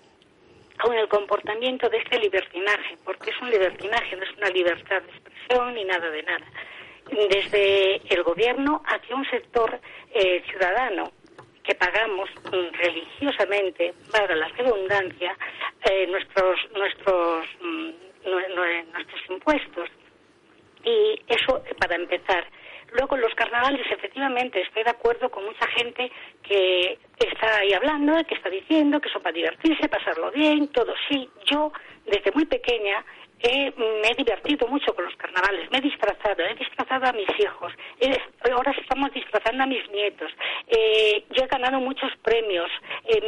[0.83, 5.11] con el comportamiento de este libertinaje, porque es un libertinaje, no es una libertad de
[5.17, 6.45] expresión ni nada de nada.
[7.11, 9.79] Desde el gobierno hacia un sector
[10.13, 11.13] eh, ciudadano
[11.63, 15.37] que pagamos mm, religiosamente, valga la redundancia,
[15.91, 17.91] eh, nuestros nuestros mm,
[18.27, 19.89] nue- nue- nuestros impuestos
[20.85, 22.45] y eso eh, para empezar.
[22.93, 26.13] Luego, los carnavales, efectivamente, estoy de acuerdo con mucha gente
[26.43, 30.95] que está ahí hablando, que está diciendo que son para divertirse, pasarlo bien, todo.
[31.09, 31.73] Sí, yo,
[32.07, 33.05] desde muy pequeña,
[33.45, 37.29] he- me he divertido mucho con los carnavales, me he disfrazado, he disfrazado a mis
[37.41, 37.73] hijos,
[38.53, 40.31] ahora estamos disfrazando a mis nietos.
[40.69, 42.71] Eh, yo he ganado muchos premios,
[43.07, 43.21] eh,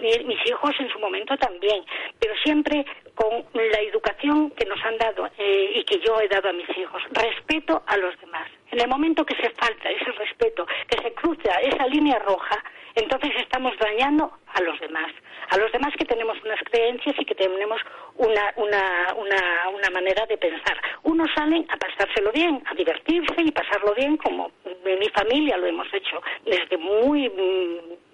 [0.00, 1.84] mis, mis hijos en su momento también,
[2.18, 6.48] pero siempre con la educación que nos han dado eh, y que yo he dado
[6.48, 8.48] a mis hijos, respeto a los demás.
[8.70, 12.62] En el momento que se falta ese respeto, que se cruza esa línea roja,
[12.94, 15.10] entonces estamos dañando a los demás.
[15.50, 17.80] A los demás que tenemos unas creencias y que tenemos
[18.16, 19.40] una, una, una,
[19.90, 20.76] manera de pensar.
[21.02, 24.50] Unos salen a pasárselo bien, a divertirse y pasarlo bien como
[24.84, 27.28] en mi familia lo hemos hecho desde muy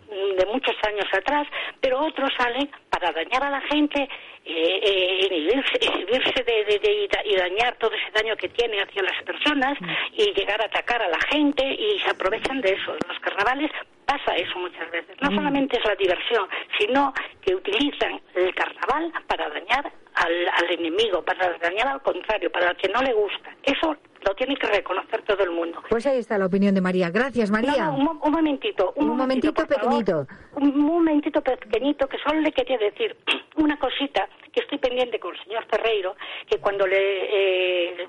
[0.09, 1.47] de muchos años atrás,
[1.81, 4.09] pero otros salen para dañar a la gente,
[4.45, 8.49] eh, eh, inhibirse, exhibirse de, de- de- y da- y dañar todo ese daño que
[8.51, 9.77] tiene hacia las personas
[10.13, 12.93] y llegar a atacar a la gente y se aprovechan de eso.
[12.93, 13.71] En los carnavales
[14.07, 15.17] pasa eso muchas veces.
[15.21, 21.23] No solamente es la diversión, sino que utilizan el carnaval para dañar al, al enemigo,
[21.25, 23.51] para dañar al contrario, para el que no le gusta.
[23.65, 25.83] Eso lo tiene que reconocer todo el mundo.
[25.89, 27.11] Pues ahí está la opinión de María.
[27.11, 27.87] Gracias, María.
[27.87, 28.93] No, no, un, mo- un momentito.
[28.97, 29.69] Un, Un momentito favor.
[29.77, 30.27] pequeñito.
[30.55, 33.17] Un momentito pequeñito que solo le quería decir
[33.57, 36.17] una cosita que estoy pendiente con el señor Ferreiro,
[36.49, 38.09] que cuando le, eh,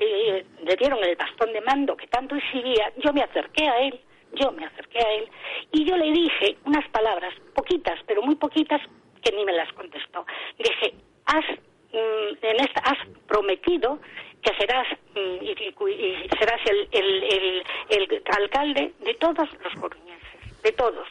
[0.00, 4.00] eh, le dieron el bastón de mando que tanto exhibía, yo me acerqué a él,
[4.34, 5.28] yo me acerqué a él
[5.72, 8.80] y yo le dije unas palabras, poquitas, pero muy poquitas,
[9.22, 10.26] que ni me las contestó.
[10.58, 10.94] Dije,
[11.26, 11.44] has,
[11.92, 12.98] mm, en esta, has
[13.28, 14.00] prometido
[14.44, 20.62] que serás mm, y, y- serás el, el, el, el alcalde de todos los coruñeses,
[20.62, 21.08] de todos.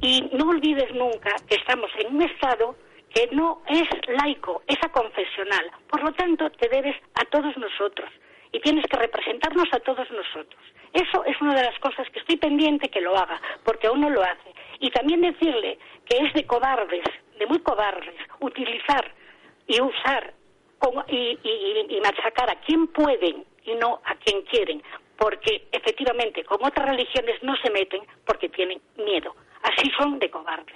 [0.00, 2.76] Y no olvides nunca que estamos en un estado
[3.14, 3.88] que no es
[4.22, 5.70] laico, es aconfesional.
[5.88, 8.08] Por lo tanto, te debes a todos nosotros
[8.52, 10.62] y tienes que representarnos a todos nosotros.
[10.92, 14.10] Eso es una de las cosas que estoy pendiente que lo haga, porque aún no
[14.10, 14.52] lo hace.
[14.80, 15.78] Y también decirle
[16.08, 17.04] que es de cobardes,
[17.38, 19.12] de muy cobardes, utilizar
[19.66, 20.34] y usar
[20.80, 24.82] como- y, y- y machacar a quien pueden y no a quien quieren,
[25.16, 30.74] porque efectivamente con otras religiones no se meten porque tienen miedo así son de cobardes.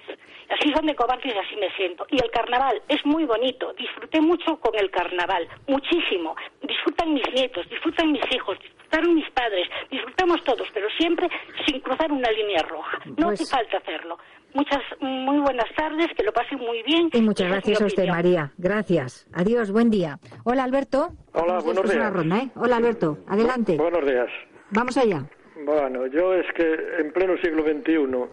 [0.50, 2.06] Así son de cobardes y así me siento.
[2.10, 3.72] Y el carnaval es muy bonito.
[3.72, 6.36] Disfruté mucho con el carnaval, muchísimo.
[6.60, 8.58] Disfrutan mis nietos, disfrutan mis hijos,
[8.94, 11.28] disfrutaron mis padres, disfrutamos todos, pero siempre
[11.66, 12.98] sin cruzar una línea roja.
[13.06, 14.18] No Pues- hace falta hacerlo.
[14.54, 17.08] Muchas, muy buenas tardes, que lo pasen muy bien.
[17.12, 18.06] Y muchas gracias a usted.
[18.06, 18.52] María.
[18.56, 19.26] Gracias.
[19.34, 20.18] Adiós, buen día.
[20.44, 21.08] Hola, Alberto.
[21.32, 22.12] Hola, buenos una días.
[22.12, 22.48] ronda, ¿eh?
[22.54, 23.18] Hola, Alberto.
[23.26, 23.76] Adelante.
[23.76, 24.28] Buenos días.
[24.70, 25.24] Vamos allá.
[25.64, 28.28] Bueno, yo es que en pleno siglo XXI,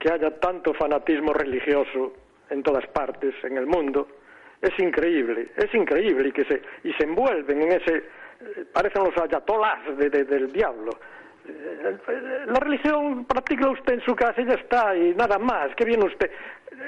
[0.00, 2.14] que haya tanto fanatismo religioso
[2.50, 4.08] en todas partes en el mundo,
[4.60, 8.04] es increíble, es increíble y que se, y se envuelven en ese,
[8.72, 10.90] parecen los ayatolás de- de- del diablo.
[11.46, 11.98] Eh,
[12.46, 16.04] La religión practica usted en su casa y ya está, y nada más, que viene
[16.06, 16.30] usted.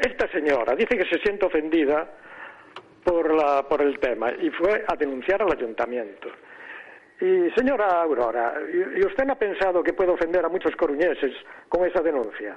[0.00, 2.08] Esta señora dice que se siente ofendida
[3.04, 6.28] por, la, por el tema y fue a denunciar al ayuntamiento.
[7.20, 11.32] Y señora Aurora, ¿y usted no ha pensado que puede ofender a muchos coruñeses
[11.68, 12.56] con esa denuncia?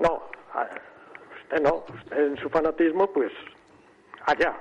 [0.00, 0.30] No,
[1.42, 3.30] usted no, usted en su fanatismo, pues
[4.26, 4.54] allá.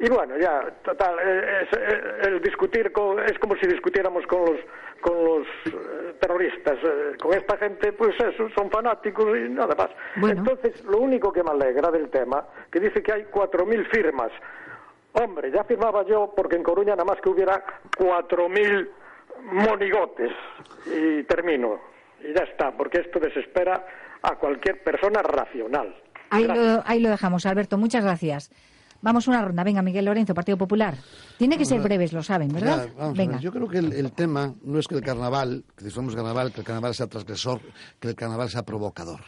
[0.00, 4.46] Y bueno, ya, total, eh, es, eh, el discutir con, es como si discutiéramos con
[4.46, 4.60] los,
[5.02, 6.78] con los eh, terroristas.
[7.20, 9.90] con esta gente, pues eso, son fanáticos y nada más.
[10.16, 14.32] Entonces, lo único que me alegra del tema, que dice que hay 4.000 firmas.
[15.12, 17.62] Hombre, ya firmaba yo porque en Coruña nada más que hubiera
[17.98, 18.88] 4.000
[19.52, 20.32] monigotes.
[20.86, 21.78] Y termino.
[22.20, 23.84] Y ya está, porque esto desespera
[24.22, 25.94] a cualquier persona racional.
[26.30, 27.76] Ahí lo, ahí lo dejamos, Alberto.
[27.76, 28.50] Muchas gracias.
[29.02, 29.64] Vamos una ronda.
[29.64, 30.96] Venga, Miguel Lorenzo, Partido Popular.
[31.38, 32.86] Tiene que ser breves, lo saben, ¿verdad?
[32.88, 33.32] Ya, vamos Venga.
[33.34, 36.52] ver, Yo creo que el, el tema no es que el carnaval, que disfrutamos carnaval,
[36.52, 37.60] que el carnaval sea transgresor,
[37.98, 39.20] que el carnaval sea provocador.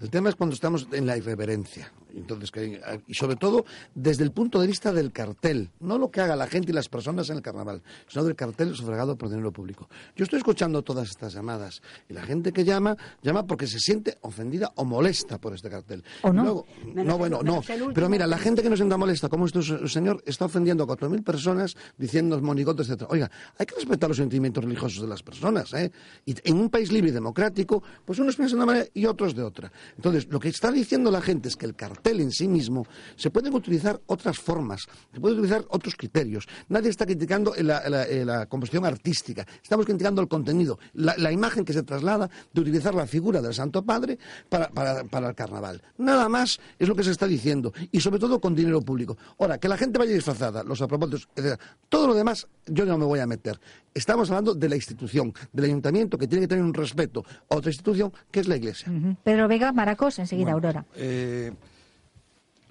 [0.00, 1.92] El tema es cuando estamos en la irreverencia.
[2.18, 6.20] Entonces, que- y sobre todo desde el punto de vista del cartel, no lo que
[6.20, 9.52] haga la gente y las personas en el carnaval, sino del cartel sufragado por dinero
[9.52, 9.88] público.
[10.16, 14.18] Yo estoy escuchando todas estas llamadas y la gente que llama, llama porque se siente
[14.22, 16.02] ofendida o molesta por este cartel.
[16.22, 16.42] ¿O no?
[16.42, 17.60] Luego- no, bueno, no.
[17.94, 20.86] Pero mira, la gente que nos sienta molesta, como este se- señor está ofendiendo a
[20.86, 23.04] 4.000 personas diciendo monigotes, etc.
[23.10, 25.90] Oiga, hay que respetar los sentimientos religiosos de las personas, ¿eh?
[26.26, 29.34] Y en un país libre y democrático, pues unos piensan de una manera y otros
[29.34, 29.70] de otra.
[29.96, 33.30] Entonces, lo que está diciendo la gente es que el cartel en sí mismo se
[33.30, 36.46] pueden utilizar otras formas, se pueden utilizar otros criterios.
[36.68, 41.30] Nadie está criticando la, la- eh, la composición artística, estamos criticando el contenido, la, la
[41.32, 44.18] imagen que se traslada de utilizar la figura del Santo Padre
[44.48, 45.82] para, para- para el carnaval.
[45.98, 49.16] Nada más es lo que se está diciendo, y sobre todo con dinero público.
[49.38, 51.60] Ahora, que la gente vaya disfrazada, los propósitos, etc.
[51.88, 53.58] Todo lo demás yo no me voy a meter.
[53.94, 57.70] Estamos hablando de la institución, del ayuntamiento que tiene que tener un respeto a otra
[57.70, 58.90] institución que es la Iglesia.
[58.92, 59.16] Ujú.
[59.24, 60.86] Pedro Vega, Maracos, enseguida Bueno, Aurora.
[60.94, 61.52] eh,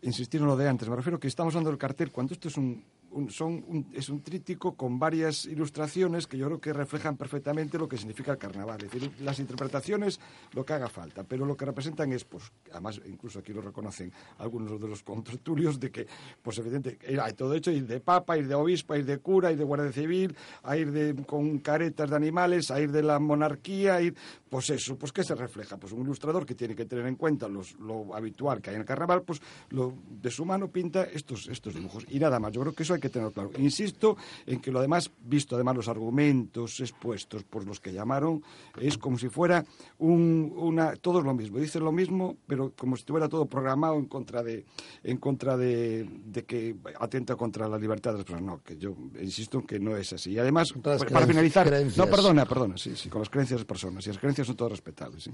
[0.08, 0.90] insistir en lo de antes.
[0.90, 4.10] Me refiero que estamos hablando del cartel cuando esto es un, un- son un- es
[4.10, 8.38] un tríptico con varias ilustraciones que yo creo que reflejan perfectamente lo que significa el
[8.38, 8.84] carnaval.
[8.84, 10.20] Es decir, las interpretaciones,
[10.54, 14.12] lo que haga falta, pero lo que representan es, pues, además, incluso aquí lo reconocen
[14.40, 16.08] algunos de los contertulios, de que,
[16.42, 19.58] pues, evidente, hay todo hecho, ir de papa, ir de obispo, ir de cura, ir
[19.58, 23.96] de guardia civil, a ir de, con caretas de animales, a ir de la monarquía,
[23.96, 24.16] a ir,
[24.50, 25.78] pues eso, pues, ¿qué se refleja?
[25.78, 28.82] Pues un ilustrador que tiene que tener en cuenta los, lo habitual que hay en
[28.82, 32.06] el carnaval, pues, lo, de su mano pinta estos, estos dibujos.
[32.10, 33.52] Y nada más, yo creo que eso hay que tenerlo claro.
[33.58, 38.44] Insisto en que lo demás, visto además los argumentos expuestos por los que llamaron,
[38.80, 39.66] es como si fuera
[40.00, 43.96] un, una, todo es lo mismo, dicen lo mismo, pero como si estuviera todo programado
[43.96, 44.66] en contra de,
[45.04, 48.44] en contra de, de que atenta contra la libertad de las personas.
[48.44, 50.32] No, que yo insisto en que no es así.
[50.32, 54.06] Y además, para finalizar, no, perdona, perdona, sí, sí, con las creencias de las personas,
[54.06, 55.32] y las creencias son todas respetables, sí.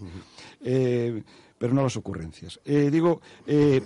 [0.62, 1.24] Eh,
[1.58, 2.60] pero no las ocurrencias.
[2.66, 3.82] Eh, digo, eh,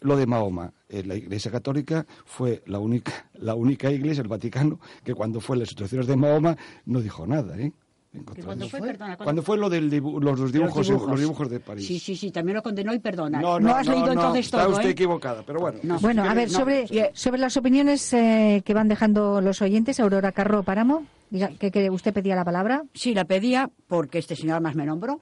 [0.00, 4.78] lo de Mahoma, eh, la Iglesia Católica fue la única, la única iglesia, el Vaticano,
[5.02, 7.72] que cuando fue las situaciones de Mahoma no dijo nada, ¿eh?
[8.12, 8.78] En contra de ¿Cuándo eso.
[8.78, 8.86] fue?
[8.86, 11.86] Perdona, ¿cuándo Cuando fue lo de los, los dibujos, los dibujos de París.
[11.86, 13.40] Sí, sí, sí, también lo condenó y perdona.
[13.40, 14.92] No, no, has no, leído no, entonces está todo, usted ¿eh?
[14.92, 15.78] equivocada, pero bueno.
[15.82, 15.98] No.
[16.00, 16.58] Bueno, a ver, No.
[16.58, 21.70] sobre, sobre las opiniones eh, que van dejando los oyentes, Aurora Carro Páramo, diga, que,
[21.70, 22.82] que usted pedía la palabra.
[22.94, 25.20] Sí, la pedía porque este señor más me nombró.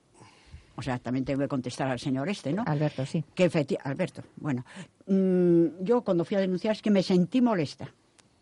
[0.76, 2.62] O sea, también tengo que contestar al señor este, ¿no?
[2.66, 3.24] Alberto, sí.
[3.34, 3.50] Que
[3.82, 4.64] Alberto, bueno.
[5.06, 7.88] mm, yo cuando fui a denunciar es que me sentí molesta.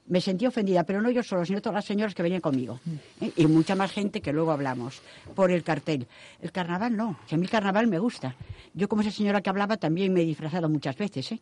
[0.07, 2.79] Me sentí ofendida, pero no yo solo, sino todas las señoras que venían conmigo.
[3.21, 3.33] ¿eh?
[3.37, 5.01] Y mucha más gente que luego hablamos
[5.35, 6.07] por el cartel.
[6.43, 8.37] El carnaval no, si a mí el carnaval me gusta.
[8.75, 11.41] Yo como esa señora que hablaba también me he disfrazado muchas veces, ¿eh?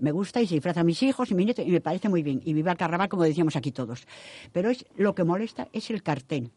[0.00, 2.24] Me gusta y se disfraza a mis hijos y mis nietos y me parece muy
[2.24, 2.42] bien.
[2.44, 4.06] Y viva el carnaval como decíamos aquí todos.
[4.52, 6.50] Pero es lo que molesta es el cartel.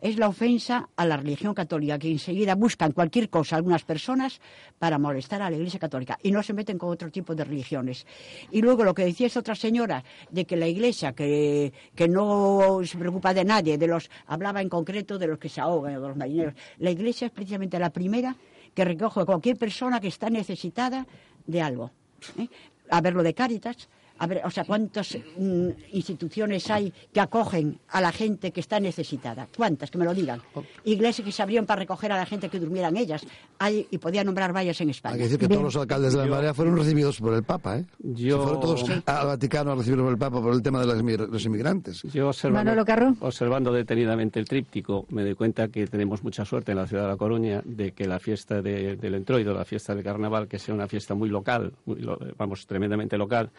[0.00, 4.40] Es la ofensa a la religión católica, que enseguida buscan cualquier cosa algunas personas
[4.78, 8.06] para molestar a la Iglesia católica y no se meten con otro tipo de religiones.
[8.50, 12.80] Y luego lo que decía esta otra señora, de que la Iglesia, que, que no
[12.84, 16.00] se preocupa de nadie, de los hablaba en concreto de los que se ahogan, de
[16.00, 16.54] los marineros.
[16.78, 18.34] La Iglesia es precisamente la primera
[18.74, 21.06] que recoge a cualquier persona que está necesitada
[21.46, 21.90] de algo.
[22.38, 22.48] ¿eh?
[22.90, 23.88] A ver lo de Cáritas,
[24.20, 28.78] a ver, o sea, cuántas mm, instituciones hay que acogen a la gente que está
[28.78, 29.48] necesitada.
[29.56, 29.90] ¿Cuántas?
[29.90, 30.40] Que me lo digan.
[30.84, 33.22] Iglesias que se abrieron para recoger a la gente que durmieran ellas.
[33.58, 35.14] Hay, y podía nombrar varias en España.
[35.14, 37.78] Hay que decir que todos los alcaldes de la Marea fueron recibidos por el Papa,
[37.78, 37.84] ¿eh?
[37.98, 38.92] Yo- Se fueron todos Sí.
[39.06, 42.02] al Vaticano a recibirlos por el Papa por el tema de los inmigrantes.
[42.04, 43.14] Yo observando, Manolo Carro.
[43.20, 47.08] observando detenidamente el tríptico, me doy cuenta que tenemos mucha suerte en la ciudad de
[47.08, 50.74] La Coruña de que la fiesta de- del Entroido, la fiesta del carnaval, que sea
[50.74, 53.50] una fiesta muy local, muy lo- vamos, tremendamente local,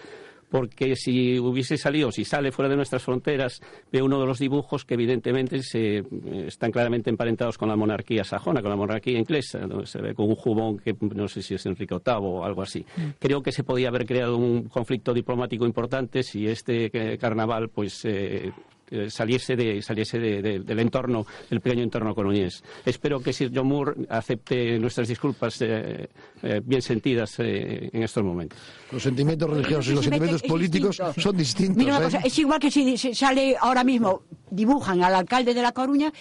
[0.52, 4.84] porque si hubiese salido, si sale fuera de nuestras fronteras, ve uno de los dibujos
[4.84, 6.04] que evidentemente se, eh,
[6.46, 10.28] están claramente emparentados con la monarquía sajona, con la monarquía inglesa, donde se ve con
[10.28, 12.86] un jubón que no sé si es Enrique VIII o algo así.
[13.18, 18.04] Creo que se podía haber creado un conflicto diplomático importante si este eh, carnaval pues
[18.04, 18.52] eh,
[18.92, 22.64] eh, saliese, de, saliese de- de- del entorno, del pequeño entorno coruñés.
[22.86, 26.10] Espero que Sir John Moore acepte nuestras disculpas eh,
[26.44, 28.60] eh, bien sentidas eh, en estos momentos.
[28.92, 31.22] Los sentimientos religiosos y los sentimientos políticos distinto.
[31.22, 31.78] son distintos.
[31.78, 32.04] Mira una ¿eh?
[32.12, 36.12] cosa, es igual que si se sale ahora mismo, dibujan al alcalde de La Coruña,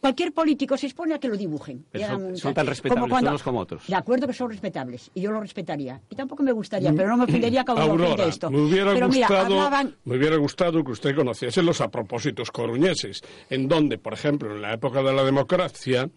[0.00, 1.84] cualquier político se expone a que lo dibujen.
[1.92, 3.86] Son- hagan un- son tan respetables como cuando- unos como otros.
[3.86, 6.00] De acuerdo que son respetables, y yo lo respetaría.
[6.10, 8.50] Y tampoco me gustaría, pero no me ofendería ofende Aurora, esto.
[8.50, 9.96] me hubiera, pero mira, gustado, hablaban...
[10.04, 14.72] me hubiera gustado que usted conociese los apropósitos coruñeses, en donde, por ejemplo, en la
[14.74, 16.08] época de la democracia,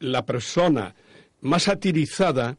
[0.00, 0.94] la persona
[1.40, 2.56] más satirizada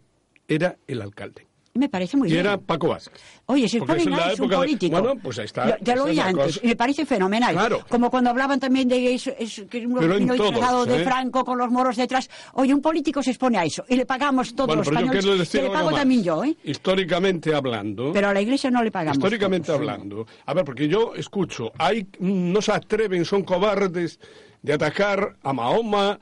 [0.47, 1.46] era el alcalde.
[1.77, 2.45] Me parece muy y bien.
[2.45, 3.21] era Paco Vázquez.
[3.45, 4.99] Oye, si Porque es la es un época de- político.
[5.01, 5.69] Bueno, pues ahí está.
[5.69, 6.59] Yo- Ya lo oí es antes, cosa.
[6.63, 7.53] y me parece fenomenal.
[7.53, 7.85] Claro.
[7.87, 11.03] Como cuando hablaban también de eso, es, que un en vino todos, disfrazado de ¿eh?
[11.05, 12.29] Franco con los moros detrás.
[12.53, 15.23] Oye, un político se expone a eso y le pagamos todos Bueno, los yo españoles.
[15.23, 16.57] quiero decir que le pago también yo, ¿eh?
[16.63, 18.11] Históricamente hablando.
[18.11, 19.17] Pero a la iglesia no le pagamos.
[19.17, 20.25] Históricamente hablando.
[20.45, 24.19] A ver, porque yo escucho, hay, no se atreven, son cobardes
[24.63, 26.19] de atacar a Mahoma.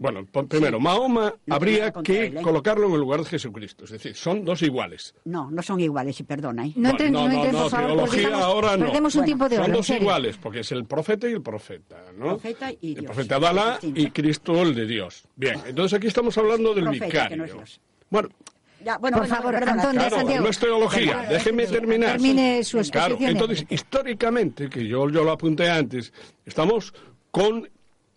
[0.00, 2.42] Bueno, primero, Mahoma No habría que él, ¿eh?
[2.42, 3.84] colocarlo en el lugar de Jesucristo.
[3.84, 5.12] Es decir, son dos iguales.
[5.24, 6.66] No, no son iguales, y perdona.
[6.66, 6.72] ¿eh?
[6.76, 8.86] No Bueno, no teología estamos- ahora no.
[8.86, 12.38] perdemos un tiempo de Son dos iguales, porque es el profeta y el profeta, ¿no?
[12.38, 13.04] Profeta y el Dios.
[13.06, 15.24] profeta de Alá y Cristo el de Dios.
[15.34, 17.36] Bien, entonces aquí estamos hablando del Profeta, que vicario.
[17.38, 17.80] no es Dios.
[18.08, 18.28] Bueno,
[18.84, 19.72] Ya, bueno, Por bueno, favor, perdona.
[19.72, 20.44] Antón de Claro, Santiago.
[20.44, 22.12] no es teología, déjeme terminar.
[22.12, 23.30] Termine su Claro, exposición.
[23.32, 26.12] entonces, históricamente, que yo, yo lo apunté antes,
[26.46, 26.94] estamos
[27.32, 27.68] con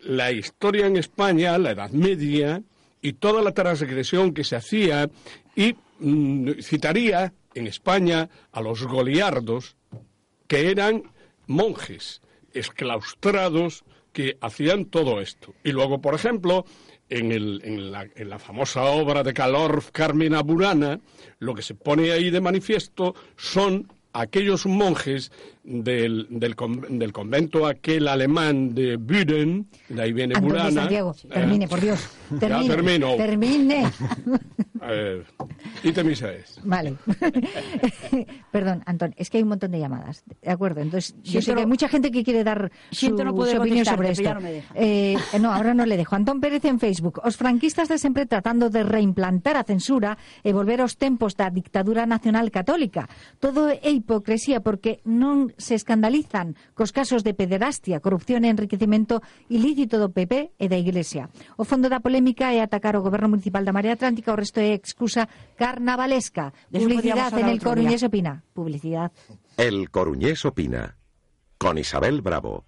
[0.04, 2.62] la historia en España, la Edad Media,
[3.02, 5.10] y toda la transgresión que se hacía,
[5.56, 9.76] y mm, citaría en España a los goliardos,
[10.48, 11.04] que eran
[11.48, 12.22] monjes
[12.54, 13.84] exclaustrados
[14.14, 15.54] que hacían todo esto.
[15.64, 16.66] Y luego, por ejemplo,
[17.10, 21.00] en, el- en la, en la famosa obra de Calor Carmina Burana,
[21.40, 25.32] lo que se pone ahí de manifiesto son aquellos monjes
[25.64, 30.72] del, del, con- del convento aquel alemán de Büren, de ahí viene Burana.
[30.72, 32.00] Santiago, eh, termine, por Dios.
[32.32, 32.70] ya Termine.
[32.70, 33.16] termino.
[33.16, 33.92] Termine.
[34.84, 35.24] eh,
[35.84, 36.60] y misa es.
[36.64, 36.96] Vale.
[38.52, 40.24] Perdón, Antón, es que hay un montón de llamadas.
[40.42, 43.36] De acuerdo, entonces yo sé que hay mucha gente que quiere dar su, Siento no
[43.36, 44.24] poder su opinión sobre esto.
[44.24, 44.74] ya no me deja.
[44.76, 46.16] Eh, no, ahora no le dejo.
[46.16, 47.22] Antón Pérez en Facebook.
[47.24, 52.06] Os franquistas de sempre tratando de reimplantar a censura e volver aos tempos da dictadura
[52.06, 53.08] nacional católica.
[53.40, 60.00] Todo é hipocresía porque non se escandalizan cos casos de pederastia, corrupción e enriquecimento ilícito
[60.00, 61.30] do PP e da Iglesia.
[61.58, 64.74] O fondo da polémica é atacar o goberno municipal da Marea Atlántica, o resto é
[64.74, 65.28] excusa
[65.60, 66.54] carnavalesca.
[66.72, 68.44] Publicidade en El Coruñés Opina.
[68.54, 69.12] Publicidad.
[69.58, 70.98] El Coruñés Opina.
[71.58, 72.66] Con Isabel Bravo.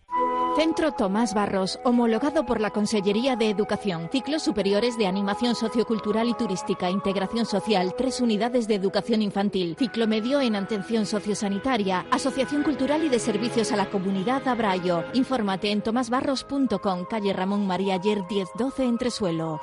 [0.56, 4.08] Centro Tomás Barros, homologado por la Consellería de Educación.
[4.12, 10.08] Ciclos superiores de animación sociocultural y turística, integración social, tres unidades de educación infantil, ciclo
[10.08, 15.04] medio en atención sociosanitaria, asociación cultural y de servicios a la comunidad Abrayo.
[15.14, 19.60] Infórmate en tomasbarros.com, calle Ramón María Ayer 1012 Entresuelo.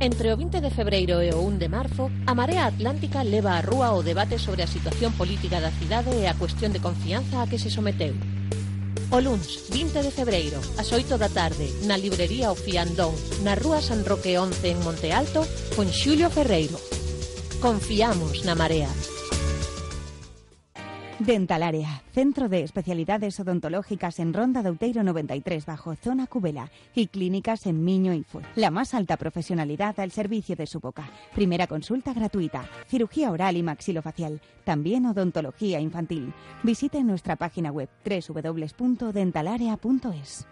[0.00, 3.62] Entre o 20 de febreiro e o 1 de marzo, a Marea Atlántica leva a
[3.62, 7.48] rúa o debate sobre a situación política da cidade e a cuestión de confianza a
[7.48, 8.14] que se someteu.
[9.10, 13.80] O luns, 20 de febreiro, ás 8 da tarde, na librería O Fiandón, na rúa
[13.80, 16.76] San Roque 11 en Monte Alto, con Xulio Ferreiro.
[17.56, 18.92] Confiamos na Marea.
[21.18, 27.66] Dentalárea, centro de especialidades odontológicas en Ronda de Outeiro 93 bajo zona Cubela y clínicas
[27.66, 28.42] en Miño y Fue.
[28.54, 31.10] La más alta profesionalidad al servicio de su boca.
[31.34, 36.32] Primera consulta gratuita, cirugía oral y maxilofacial, también odontología infantil.
[36.62, 40.46] Visite nuestra página web www.dentalaria.es.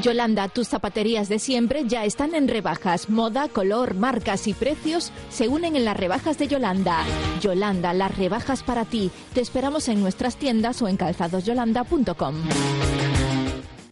[0.00, 3.08] Yolanda, tus zapaterías de siempre ya están en rebajas.
[3.08, 7.04] Moda, color, marcas y precios se unen en las rebajas de Yolanda.
[7.40, 9.10] Yolanda, las rebajas para ti.
[9.34, 12.34] Te esperamos en nuestras tiendas o en calzadosyolanda.com.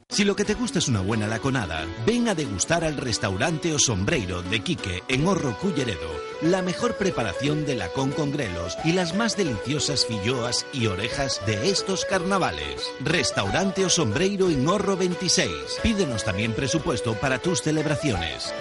[0.09, 3.79] Si lo que te gusta es una buena laconada, ven a degustar al restaurante O
[3.79, 6.09] Sombreiro de Quique en Horro Culleredo.
[6.43, 11.71] La mejor preparación de lacón con grelos y las más deliciosas filloas y orejas de
[11.71, 12.89] estos carnavales.
[13.01, 15.51] Restaurante O Sombreiro en Horro 26.
[15.83, 18.55] Pídenos también presupuesto para tus celebraciones.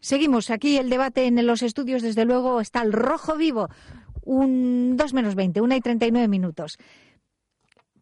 [0.00, 3.68] Seguimos aquí el debate en los estudios, desde luego está el rojo vivo.
[4.22, 6.78] Un 2 menos 20, 1 y 39 minutos.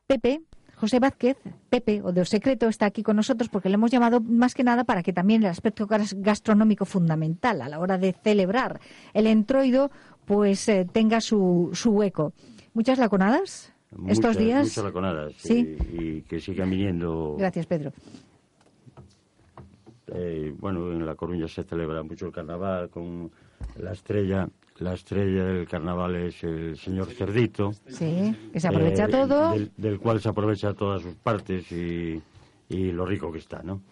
[0.06, 0.42] Pepe,
[0.84, 1.38] José Vázquez,
[1.70, 4.62] Pepe, o de O Secreto, está aquí con nosotros porque le hemos llamado más que
[4.64, 8.80] nada para que también el aspecto gas- gastronómico fundamental a la hora de celebrar
[9.14, 9.90] el entroido
[10.26, 12.34] pues eh, tenga su, su hueco.
[12.74, 13.72] ¿Muchas laconadas
[14.08, 14.64] estos días?
[14.64, 15.32] Muchas laconadas.
[15.38, 15.76] Sí.
[15.92, 17.36] Y, y que sigan viniendo.
[17.38, 17.92] Gracias, Pedro.
[20.08, 23.30] Eh, bueno, en La Coruña se celebra mucho el carnaval con
[23.78, 24.48] la estrella.
[24.78, 27.72] La estrella del carnaval es el señor Cerdito.
[27.86, 29.52] Sí, que se aprovecha eh, todo.
[29.52, 32.20] Del, del cual se aprovecha todas sus partes y,
[32.68, 33.82] y lo rico que está, ¿no?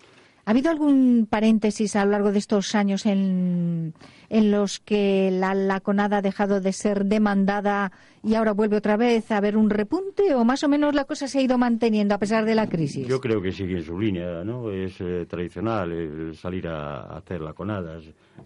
[0.45, 3.95] ¿Ha habido algún paréntesis a lo largo de estos años en,
[4.29, 7.93] en los que la laconada ha dejado de ser demandada
[8.23, 11.27] y ahora vuelve otra vez a haber un repunte o más o menos la cosa
[11.27, 13.07] se ha ido manteniendo a pesar de la crisis?
[13.07, 14.71] Yo creo que sigue en su línea, ¿no?
[14.71, 18.05] Es eh, tradicional el salir a, a hacer laconadas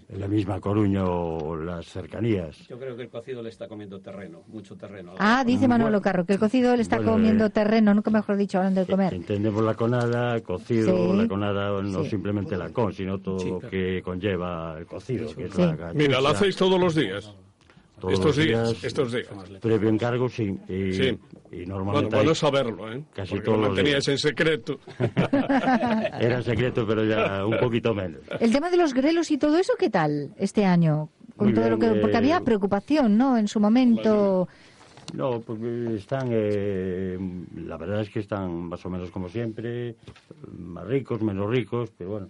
[0.09, 2.57] en la misma Coruña o las cercanías.
[2.68, 5.14] Yo creo que el cocido le está comiendo terreno, mucho terreno.
[5.18, 8.37] Ah, dice Manolo Carro que el cocido le está Bueno, comiendo eh, terreno, nunca mejor
[8.37, 9.14] dicho, hablando de comer.
[9.14, 11.16] Entendemos laconada, cocido, Sí.
[11.18, 12.11] laconada no Sí.
[12.11, 15.62] simplemente lacón, sino todo lo que conlleva el cocido, que es Sí.
[15.62, 17.33] la Mira, ¿lo hacéis todos los días?
[18.07, 19.27] Todos estos los días, días, estos días.
[19.61, 20.57] Previo encargo, sí.
[20.69, 21.19] Y, Sí.
[21.51, 23.03] y Bueno, normalmente bueno hay- saberlo, ¿eh?
[23.15, 24.09] Casi Porque todos lo días.
[24.09, 24.79] en secreto.
[26.21, 28.21] Era secreto, pero ya un poquito menos.
[28.41, 31.09] El tema de los grelos y todo eso, ¿qué tal este año?
[31.37, 33.37] Con Muy todo lo que, bien, porque eh, había preocupación, ¿no?
[33.37, 34.49] En su momento.
[35.13, 37.19] No, porque están, eh,
[37.57, 39.95] la verdad es que están más o menos como siempre,
[40.59, 42.29] más ricos, menos ricos, pero bueno,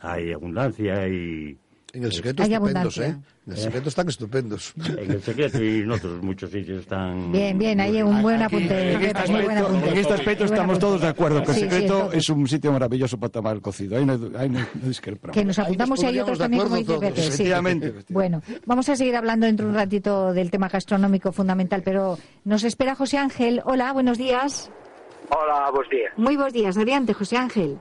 [0.00, 1.56] hay abundancia y...
[1.94, 3.06] En el secreto Hay estupendos, abundancia.
[3.06, 3.32] ¿eh?
[3.46, 4.72] En el secreto están estupendos.
[4.98, 7.30] En el secreto y en otros muchos sitios están...
[7.30, 8.92] Bien, bien, ahí un buen Aquí, apunte.
[8.94, 9.88] en, este buen aspecto, apunte.
[9.90, 12.72] en este aspecto estamos todos de acuerdo que el Sí, sí, secreto es un sitio
[12.72, 13.98] maravilloso para tomar el cocido.
[13.98, 15.34] Ahí no, ahí no, no discrepamos.
[15.34, 17.20] Que nos apuntamos y hay otros también, como dice Pepe.
[17.20, 17.28] sí.
[17.28, 17.94] Efectivamente.
[18.08, 22.64] Bueno, vamos a seguir hablando dentro de un ratito del tema gastronómico fundamental, pero nos
[22.64, 23.60] espera José Ángel.
[23.66, 24.70] Hola, buenos días.
[25.28, 26.12] Hola, bos días.
[26.16, 26.76] Muy buenos días.
[26.76, 27.78] Adelante, José Ángel.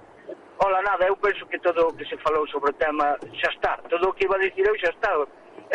[0.64, 3.78] Ola, nada, eu penso que todo o que se falou sobre o tema xa está.
[3.90, 5.12] Todo o que iba a dicir eu xa está.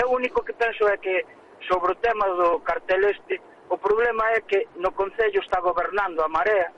[0.00, 1.26] Eu o único que penso é que
[1.66, 6.28] sobre o tema do cartel este, o problema é que no Concello está gobernando a
[6.28, 6.70] marea,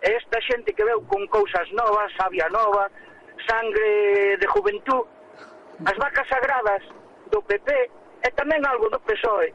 [0.00, 2.88] e esta xente que veu con cousas novas, sabia nova,
[3.48, 5.02] sangre de juventud,
[5.84, 6.86] as vacas sagradas
[7.32, 7.90] do PP
[8.22, 9.50] e tamén algo do PSOE.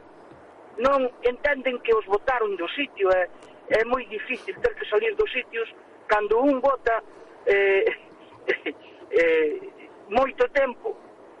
[0.84, 3.24] Non entenden que os votaron do sitio, é,
[3.72, 5.72] é moi difícil ter que salir dos sitios
[6.12, 7.00] cando un vota
[7.46, 7.86] eh,
[9.10, 9.60] eh,
[10.10, 10.96] moito tempo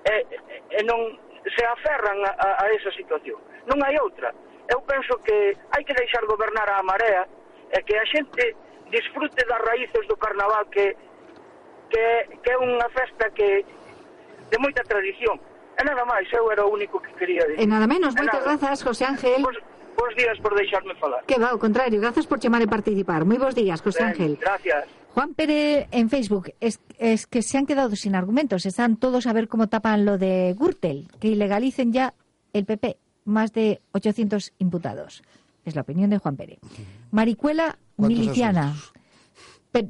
[0.06, 0.26] e,
[0.70, 3.38] e non se aferran a, a esa situación.
[3.70, 4.34] Non hai outra.
[4.66, 7.26] Eu penso que hai que deixar gobernar a marea
[7.70, 8.54] e que a xente
[8.90, 10.94] disfrute das raíces do carnaval que,
[11.90, 12.06] que,
[12.42, 13.62] que é unha festa que
[14.50, 15.38] de moita tradición.
[15.76, 17.62] E nada máis, eu era o único que quería dicir.
[17.62, 19.42] E nada menos, moitas grazas, José Ángel.
[19.42, 19.58] Pois,
[19.96, 21.24] Bos días por deixarme falar.
[21.24, 23.24] Que va, ao contrario, grazas por chamar e participar.
[23.24, 24.32] Moi bos días, José ben, Ángel.
[24.36, 24.84] Gracias.
[25.16, 29.32] Juan Pérez en Facebook, es, es que se han quedado sin argumentos, están todos a
[29.32, 32.12] ver cómo tapan lo de Gürtel, que ilegalicen ya
[32.52, 35.22] el PP, más de 800 imputados.
[35.64, 36.58] Es la opinión de Juan Pérez.
[37.12, 38.76] Maricuela ¿Cuántos Miliciana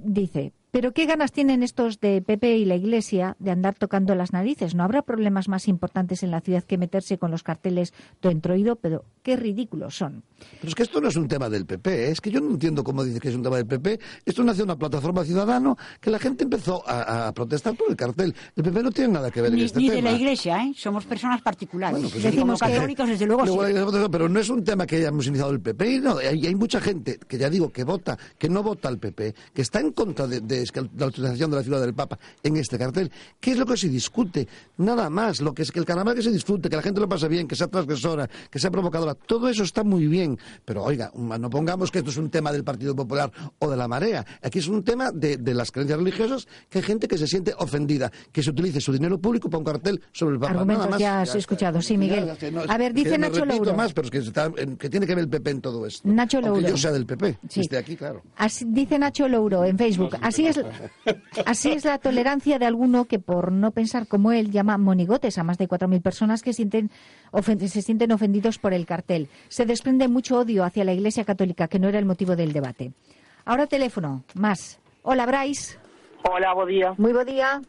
[0.05, 4.35] dice, pero qué ganas tienen estos de PP y la Iglesia de andar tocando las
[4.35, 4.74] narices.
[4.74, 8.77] No habrá problemas más importantes en la ciudad que meterse con los carteles do entroido,
[8.77, 10.22] pero qué ridículos son.
[10.61, 12.11] Pero es que esto no es un tema del PP, ¿eh?
[12.11, 13.99] es que yo no entiendo cómo dice que es un tema del PP.
[14.27, 18.35] Esto nació una plataforma ciudadano que la gente empezó a, a protestar por el cartel.
[18.55, 19.97] El PP no tiene nada que ver en Ni, este ni tema.
[19.97, 20.74] de la Iglesia, ¿eh?
[20.77, 21.95] Somos personas particulares.
[21.97, 24.09] Bueno, pues Decimos que- católicos, desde luego, sí.
[24.12, 25.91] Pero no es un tema que hayamos iniciado el PP.
[25.95, 28.99] y No, hay, hay mucha gente que ya digo que vota, que no vota al
[28.99, 30.66] PP, que está en contra de, de
[30.97, 33.11] la utilización de la figura del Papa en este cartel.
[33.41, 34.47] ¿Qué es lo que se discute?
[34.79, 35.41] Nada más.
[35.41, 37.47] Lo que es que el carnaval que se disfrute, que la gente lo pase bien,
[37.49, 39.14] que sea transgresora, que sea provocadora.
[39.14, 40.39] Todo eso está muy bien.
[40.64, 43.89] Pero oiga, no pongamos que esto es un tema del Partido Popular o de la
[43.89, 44.25] marea.
[44.43, 47.55] Aquí es un tema de, de las creencias religiosas que hay gente que se siente
[47.59, 50.53] ofendida, que se utilice su dinero público para un cartel sobre el Papa.
[50.53, 50.99] Nada Argumentos más.
[51.01, 52.27] ya has escuchado, sí, Miguel.
[52.27, 53.77] Ya, que no, A ver, que dice me Nacho repito Louro.
[53.77, 56.09] más, pero es que, está- que tiene que ver el PP en todo esto.
[56.09, 56.69] Nacho Aunque Louro.
[56.69, 57.61] yo sea del PP, Sí.
[57.61, 58.23] esté aquí, claro.
[58.37, 60.56] Así, dice Nacho Louro en Facebook, así es,
[61.47, 65.45] así es la tolerancia de alguno que por no pensar como él llama monigotes a
[65.45, 66.91] más de 4.000 personas que sienten,
[67.33, 69.29] se sienten ofendidos por el cartel.
[69.49, 72.93] Se desprende mucho odio hacia la Iglesia Católica, que no era el motivo del debate.
[73.45, 74.81] Ahora teléfono, más.
[75.03, 75.79] Hola, Brais.
[76.29, 76.95] Hola, bo día.
[76.99, 77.63] Moi bo día.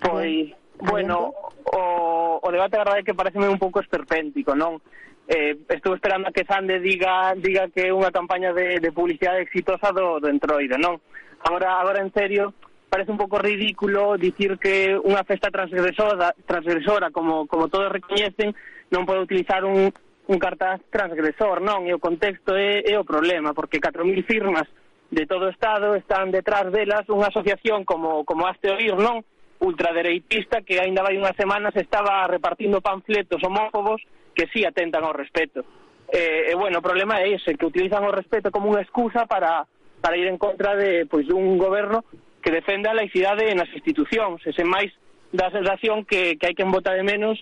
[0.00, 1.36] Pois, bueno,
[1.76, 4.80] o, o debate a verdade é que pareceme un pouco esperpéntico, non?
[5.28, 9.44] Eh, estou esperando a que Sande diga diga que é unha campaña de, de publicidade
[9.44, 10.96] exitosa do, do entroide, non?
[11.44, 12.54] Agora, agora en serio,
[12.88, 18.52] parece un pouco ridículo dicir que unha festa transgresora, transgresora como, como todos recoñecen,
[18.90, 19.88] non pode utilizar un,
[20.26, 24.66] un cartaz transgresor, non, e o contexto é, é o problema, porque 4.000 firmas
[25.10, 29.22] de todo o Estado están detrás delas unha asociación como, como Aste oír, non?
[29.60, 34.00] ultradereitista que aínda vai unhas semanas estaba repartindo panfletos homófobos
[34.32, 35.62] que sí atentan ao respeto.
[36.08, 39.68] Eh, e bueno, o problema é ese, que utilizan o respeto como unha excusa para,
[40.00, 42.04] para ir en contra de pois dun goberno
[42.40, 44.90] que defenda a laicidade nas institucións, e sen máis
[45.30, 47.38] da sensación que, que hai que vota de menos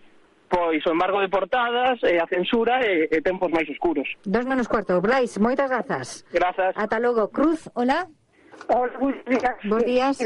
[0.48, 4.08] pois o embargo de portadas, e a censura e, e tempos máis oscuros.
[4.24, 4.96] Dos menos cuarto.
[5.00, 6.24] Brais, moitas grazas.
[6.32, 6.72] Grazas.
[6.74, 7.28] Ata logo.
[7.28, 8.08] Cruz, hola.
[8.66, 9.56] Hola, buenos días.
[9.68, 10.16] Bons días.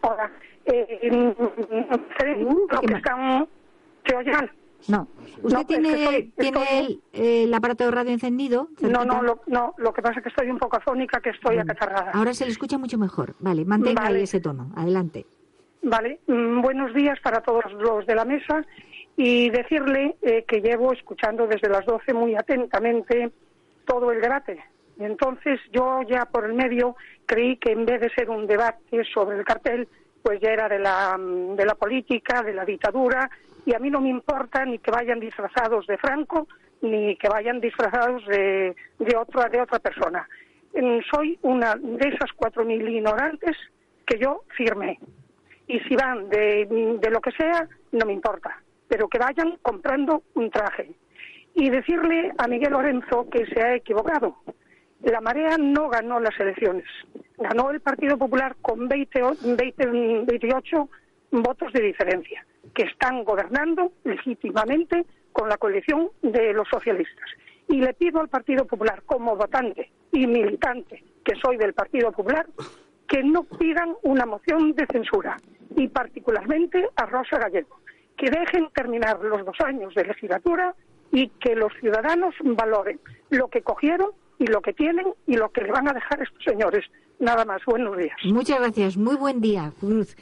[0.00, 0.30] Hola.
[0.64, 3.42] Eh, eh, eh, eh, eh, eh, eh, eh, eh,
[4.06, 5.08] eh, eh, No.
[5.42, 8.68] ¿Usted No, tiene, es que estoy- tiene estoy- el, el aparato de radio encendido?
[8.70, 9.04] No, cerquita?
[9.04, 12.10] no, lo, no, lo que pasa es que estoy un poco afónica, que estoy acatarrada.
[12.12, 13.34] Ahora se le escucha mucho mejor.
[13.40, 14.18] Vale, mantenga Vale.
[14.18, 14.72] ahí ese tono.
[14.76, 15.26] Adelante.
[15.82, 18.64] Vale, mm, buenos días para todos los de la mesa
[19.16, 23.30] y decirle eh, que llevo escuchando desde las 12 muy atentamente
[23.84, 24.62] todo el debate.
[24.98, 29.02] Y entonces yo ya por el medio creí que en vez de ser un debate
[29.12, 29.88] sobre el cartel,
[30.22, 33.28] pues ya era de la, mm, de la política, de la dictadura,
[33.66, 36.48] y a mí no me importa ni que vayan disfrazados de Franco,
[36.80, 40.28] ni que vayan disfrazados de, de, otra, de otra persona.
[40.74, 43.56] Mm, Soy una de esas cuatro mil ignorantes
[44.06, 44.98] que yo firmé
[45.68, 46.66] y si van de,
[47.00, 50.90] de lo que sea, no me importa, pero que vayan comprando un traje.
[51.54, 54.36] Y decirle a Miguel Lorenzo que se ha equivocado.
[55.02, 56.86] La marea no ganó las elecciones,
[57.36, 59.86] ganó el Partido Popular con 20, o- 20,
[60.24, 60.88] 28
[61.32, 67.28] votos de diferencia, que están gobernando legítimamente con la coalición de los socialistas.
[67.68, 72.46] Y le pido al Partido Popular, como votante y militante que soy del Partido Popular,
[73.08, 75.36] que no pidan una moción de censura
[75.76, 77.80] y particularmente a Rosa Gallego,
[78.16, 80.74] que dejen terminar los dos años de legislatura
[81.10, 85.62] y que los ciudadanos valoren lo que cogieron y lo que tienen y lo que
[85.62, 86.84] le van a dejar estos señores.
[87.18, 88.16] Nada más, buenos días.
[88.24, 88.96] Muchas gracias.
[88.96, 90.16] Muy buen día, Cruz.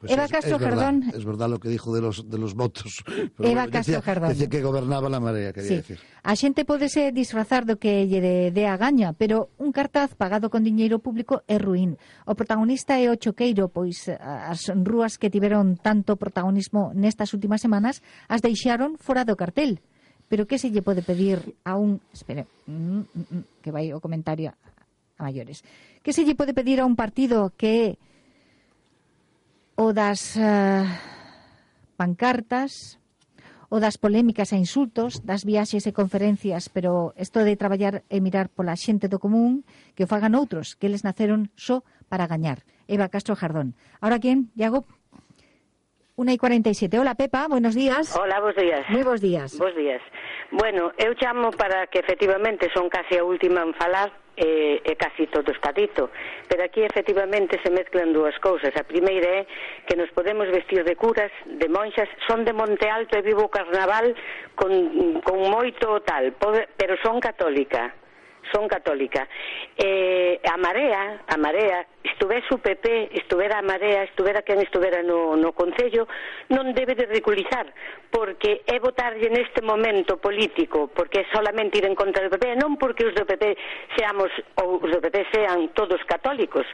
[0.00, 1.12] Pues Eva es, Castro es verdad, Jardón.
[1.14, 3.04] Es verdad lo que dijo de los, de los votos.
[3.04, 4.28] Pero Eva decía, Castro Jardón.
[4.30, 5.76] Decía que gobernaba la marea, quería sí.
[5.76, 5.98] decir.
[6.22, 10.48] A xente podese disfrazar do que lle de, de a gaña, pero un cartaz pagado
[10.48, 12.00] con diñeiro público é ruín.
[12.24, 18.00] O protagonista é o choqueiro, pois as rúas que tiveron tanto protagonismo nestas últimas semanas
[18.24, 19.84] as deixaron fora do cartel.
[20.32, 22.00] Pero que se lle pode pedir a un...
[22.08, 24.56] Espere, mm, mm, mm que vai o comentario
[25.20, 25.60] a maiores.
[26.00, 28.00] Que se lle pode pedir a un partido que
[29.80, 30.84] o das uh,
[31.96, 33.00] pancartas,
[33.72, 38.52] o das polémicas e insultos, das viaxes e conferencias, pero isto de traballar e mirar
[38.52, 39.64] pola xente do común,
[39.96, 41.80] que o fagan outros, que eles naceron só
[42.12, 42.60] para gañar.
[42.92, 43.72] Eva Castro Jardón.
[44.04, 44.84] Ahora quen, Iago?
[46.12, 47.00] Una y 47.
[47.00, 48.12] Hola, Pepa, buenos días.
[48.20, 48.84] Hola, bos días.
[48.92, 49.56] Moi bos días.
[49.56, 50.04] Bos días.
[50.52, 55.28] Bueno, eu chamo para que efectivamente son casi a última en falar, e, e casi
[55.28, 56.10] todo espadito.
[56.48, 58.72] Pero aquí efectivamente se mezclan dúas cousas.
[58.72, 59.46] A primeira é
[59.84, 63.52] que nos podemos vestir de curas, de monxas, son de Monte Alto e vivo o
[63.52, 64.16] carnaval
[64.56, 64.72] con,
[65.20, 67.92] con moito tal, pero son católica
[68.52, 69.28] son católica.
[69.76, 75.36] Eh, a Marea, a Marea, estuvese o PP, estuvera a Marea, estuvera quen estuvera no,
[75.36, 76.08] no Concello,
[76.50, 77.66] non debe de ridiculizar,
[78.10, 82.76] porque é votarlle neste momento político, porque é solamente ir en contra do PP, non
[82.76, 83.56] porque os do PP
[83.96, 84.30] seamos,
[84.60, 86.66] ou os do PP sean todos católicos,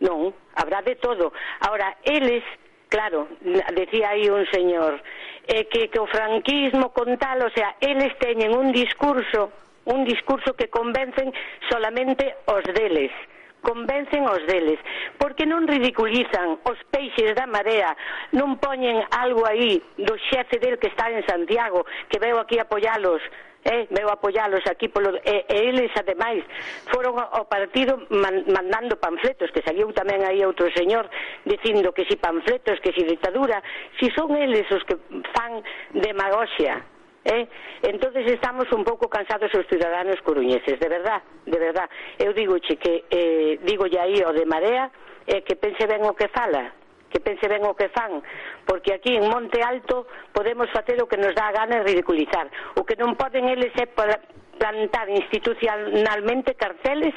[0.00, 1.32] non, habrá de todo.
[1.60, 2.44] Ahora, eles
[2.90, 3.28] claro,
[3.72, 5.00] decía aí un señor,
[5.46, 9.52] eh, que, que o franquismo con tal, o sea, eles teñen un discurso
[9.84, 11.32] un discurso que convencen
[11.68, 13.12] solamente os deles
[13.60, 14.80] convencen os deles,
[15.20, 17.92] porque non ridiculizan os peixes da marea,
[18.32, 23.20] non poñen algo aí do xefe del que está en Santiago, que veo aquí apoyalos
[23.64, 26.40] eh, veo apoyalos aquí polo, e, e eles ademais
[26.88, 31.12] foron ao partido man, mandando panfletos que saliu tamén aí outro señor
[31.44, 33.60] dicindo que si panfletos, que si ditadura
[34.00, 34.96] si son eles os que
[35.36, 35.60] fan
[35.92, 36.80] demagoxia.
[37.24, 37.46] Eh?
[37.82, 41.88] Entonces estamos un pouco cansados os ciudadanos coruñeses, de verdad, de verdad.
[42.18, 44.90] Eu digo che que eh, digo aí o de Marea
[45.26, 46.72] eh, que pense ben o que fala,
[47.12, 48.22] que pense ben o que fan,
[48.64, 52.48] porque aquí en Monte Alto podemos facer o que nos dá a gana de ridiculizar.
[52.80, 57.12] O que non poden eles é plantar institucionalmente carceles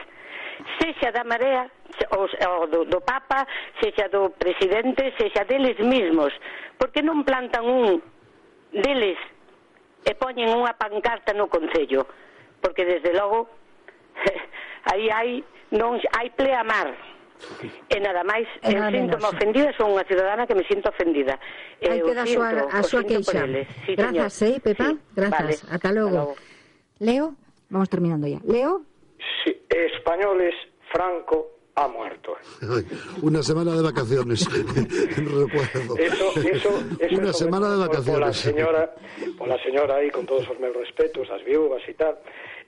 [0.83, 1.71] sexa da Marea
[2.11, 3.47] ou, ou do, do Papa,
[3.79, 6.35] sexa do Presidente, sexa deles mismos,
[6.75, 8.03] porque non plantan un
[8.73, 9.15] deles
[10.03, 12.07] e poñen unha pancarta no Concello,
[12.61, 13.47] porque desde logo
[14.91, 15.29] aí hai
[15.73, 16.93] non hai pleamar,
[17.91, 19.27] E nada máis, é eu sinto menos.
[19.35, 21.35] ofendida, son unha cidadana que me sinto ofendida.
[21.83, 23.43] Aí queda sinto, a súa, a súa queixa.
[23.83, 24.55] Sí, Grazas, señor.
[24.55, 24.87] eh, Pepa?
[24.87, 25.75] Sí, Grazas, vale.
[25.75, 26.15] ata logo.
[26.15, 26.33] logo.
[27.03, 27.35] Leo,
[27.67, 28.39] vamos terminando ya.
[28.47, 28.87] Leo?
[29.43, 30.55] Sí, españoles,
[30.87, 32.35] Franco, ha muerto.
[33.21, 34.45] Una semana de vacaciones,
[35.17, 35.97] recuerdo.
[35.97, 38.13] Eso, eso, eso Una semana de vacaciones.
[38.13, 38.95] Por la señora,
[39.37, 42.17] por la señora aí, con todos os meus respetos, as viúvas e tal,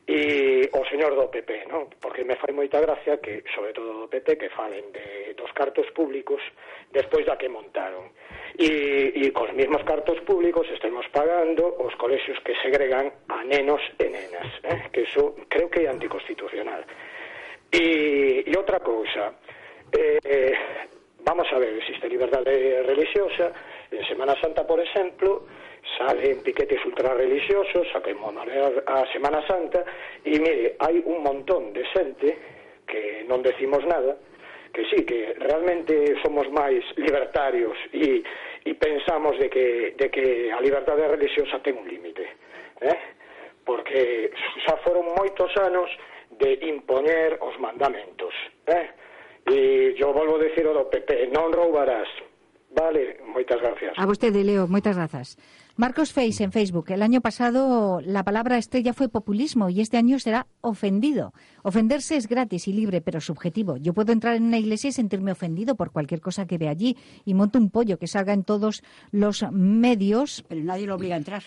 [0.06, 1.90] e o señor do PP, non?
[1.98, 5.90] Porque me fai moita gracia que, sobre todo do PP, que falen de, dos cartos
[5.98, 6.38] públicos
[6.94, 8.14] despois da que montaron.
[8.54, 14.06] E, e cos mesmos cartos públicos estemos pagando os colexios que segregan a nenos e
[14.06, 14.94] nenas, eh?
[14.94, 16.86] que iso creo que é anticonstitucional.
[17.76, 19.36] E, e outra cousa,
[19.92, 20.56] eh,
[21.28, 23.52] vamos a ver, existe liberdade religiosa,
[23.92, 25.44] en Semana Santa, por exemplo,
[26.00, 29.84] salen piquetes ultrarreligiosos, saquemos a Semana Santa,
[30.24, 32.32] e mire, hai un montón de xente
[32.88, 34.16] que non decimos nada,
[34.72, 38.24] que sí, que realmente somos máis libertarios e,
[38.64, 42.24] e pensamos de que, de que a liberdade religiosa ten un límite.
[42.80, 43.00] Eh?
[43.68, 44.32] Porque
[44.64, 45.92] xa foron moitos anos
[46.40, 48.34] de impoñer os mandamentos
[48.68, 48.90] eh?
[49.46, 52.10] e yo volvo a decir o do PP non roubarás
[52.72, 55.38] vale, moitas gracias a vostede, Leo, moitas grazas.
[55.78, 56.90] Marcos Feis en Facebook.
[56.92, 61.34] El año pasado la palabra estrella fue populismo y este año será ofendido.
[61.64, 63.76] Ofenderse es gratis y libre, pero subjetivo.
[63.76, 66.96] Yo puedo entrar en una iglesia y sentirme ofendido por cualquier cosa que vea allí
[67.26, 70.46] y monto un pollo que salga en todos los medios.
[70.48, 71.44] Pero nadie lo obliga a entrar.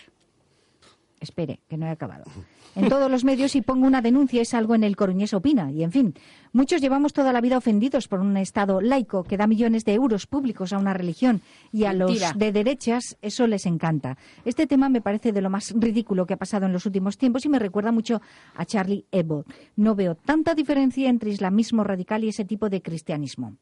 [1.19, 2.23] Espere, que no he acabado.
[2.75, 5.71] En todos los medios y pongo una denuncia, es algo en el Coruñés opina.
[5.71, 6.13] Y en fin,
[6.53, 10.27] muchos llevamos toda la vida ofendidos por un Estado laico que da millones de euros
[10.27, 11.41] públicos a una religión
[11.71, 12.29] y a Mentira.
[12.29, 14.17] los de derechas eso les encanta.
[14.45, 17.45] Este tema me parece de lo más ridículo que ha pasado en los últimos tiempos
[17.45, 18.21] y me recuerda mucho
[18.55, 19.45] a Charlie Hebdo.
[19.75, 23.55] No veo tanta diferencia entre islamismo radical y ese tipo de cristianismo.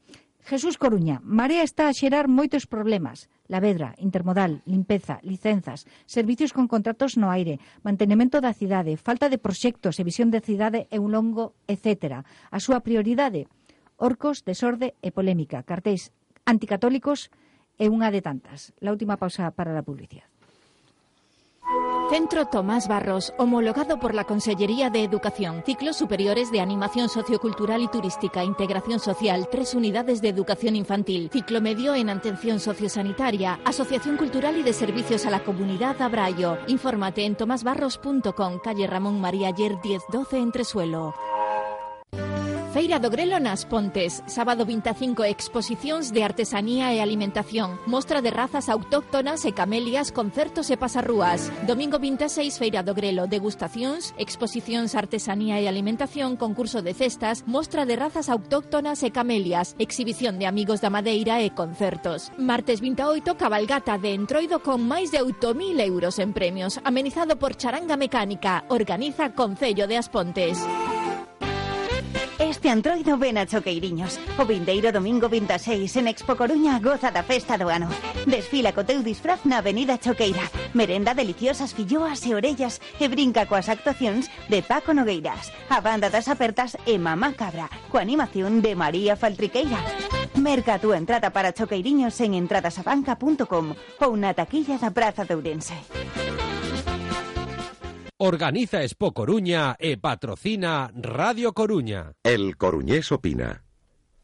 [0.47, 3.27] Jesús Coruña, Marea está a xerar moitos problemas.
[3.51, 9.99] Lavedra, intermodal, limpeza, licenzas, servicios con contratos no aire, mantenimento da cidade, falta de proxectos
[9.99, 12.23] e visión de cidade e un longo, etc.
[12.23, 13.51] A súa prioridade,
[13.99, 16.15] orcos, desorde e polémica, cartéis
[16.47, 17.27] anticatólicos
[17.75, 18.71] e unha de tantas.
[18.79, 20.31] La última pausa para la publicidad.
[22.09, 25.61] Centro Tomás Barros, homologado por la Consellería de Educación.
[25.65, 31.59] Ciclos superiores de animación sociocultural y turística, integración social, tres unidades de educación infantil, ciclo
[31.59, 36.57] medio en atención sociosanitaria, asociación cultural y de servicios a la comunidad Abrayo.
[36.67, 41.13] Infórmate en tomasbarros.com, calle Ramón María Ayer 1012 Entresuelo.
[42.73, 48.67] Feira do Grelo nas Pontes, sábado 25 exposicións de artesanía e alimentación, mostra de razas
[48.67, 51.47] autóctonas e camelias, concertos e pasarrúas.
[51.63, 57.95] Domingo 26 Feira do Grelo, degustacións, exposicións artesanía e alimentación, concurso de cestas, mostra de
[57.95, 62.35] razas autóctonas e camelias, exhibición de amigos da madeira e concertos.
[62.35, 67.95] Martes 28 cabalgata de entroido con máis de 8.000 euros en premios, amenizado por Charanga
[67.95, 70.59] Mecánica, organiza Concello de As Pontes.
[72.39, 74.19] Este antroido ven a Choqueiriños.
[74.37, 77.89] O vindeiro domingo 26 en Expo Coruña goza da festa do ano.
[78.29, 80.45] Desfila co teu disfraz na Avenida Choqueira.
[80.77, 86.29] Merenda deliciosas filloas e orellas e brinca coas actuacións de Paco Nogueiras, a banda das
[86.29, 89.81] apertas e Mamá Cabra, coa animación de María Faltriqueira.
[90.37, 95.73] Merca túa entrada para Choqueiriños en entradasabanca.com ou na taquilla da Praza de Ourense.
[98.19, 102.13] Organiza Expo Coruña e patrocina Radio Coruña.
[102.25, 103.61] El Coruñés opina.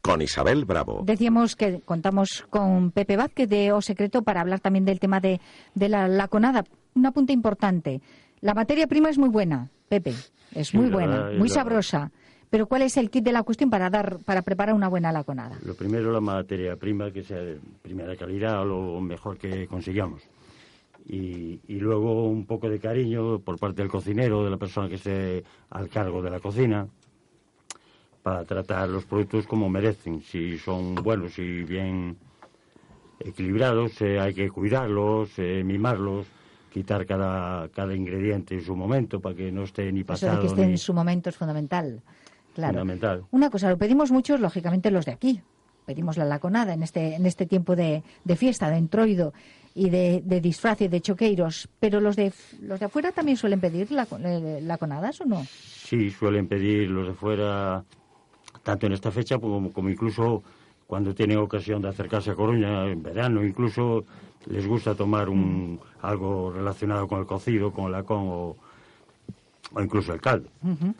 [0.02, 1.02] Con Isabel Bravo.
[1.06, 5.40] Decíamos que contamos con Pepe Vázquez de O Secreto para hablar también del tema de,
[5.76, 6.64] de la laconada.
[6.96, 8.00] Un apunte importante.
[8.40, 10.12] La materia prima es muy buena, Pepe.
[10.52, 12.10] Es muy la buena, muy la- sabrosa.
[12.50, 15.56] Pero ¿cuál es el kit de la cuestión para dar para preparar una buena laconada?
[15.64, 20.22] Lo primero, la materia prima, que sea de primera calidad, lo mejor que consigamos.
[21.06, 24.94] Y, y luego un poco de cariño por parte del cocinero, de la persona que
[24.94, 26.88] esté al cargo de la cocina,
[28.22, 30.22] para tratar los productos como merecen.
[30.22, 32.16] Si son buenos y bien
[33.20, 36.26] equilibrados, eh, hay que cuidarlos, eh, mimarlos,
[36.72, 40.40] quitar cada, cada ingrediente en su momento para que no esté ni Eso de pasado
[40.40, 42.02] que esté ni en su momento es fundamental.
[42.54, 42.72] Claro.
[42.72, 43.24] fundamental.
[43.30, 45.42] Una cosa, lo pedimos muchos, lógicamente, los de aquí.
[45.84, 49.34] Pedimos la laconada en este, en este tiempo de, de fiesta, de entroido
[49.74, 51.68] y de, de disfraz y de choqueiros.
[51.80, 55.44] Pero los de, los de afuera también suelen pedir la, eh, laconadas o no?
[55.44, 57.84] Sí, suelen pedir los de fuera
[58.62, 60.42] tanto en esta fecha como, como incluso
[60.86, 64.04] cuando tienen ocasión de acercarse a Coruña en verano, incluso
[64.46, 68.56] les gusta tomar un, algo relacionado con el cocido, con el lacón o,
[69.74, 70.48] o incluso el caldo.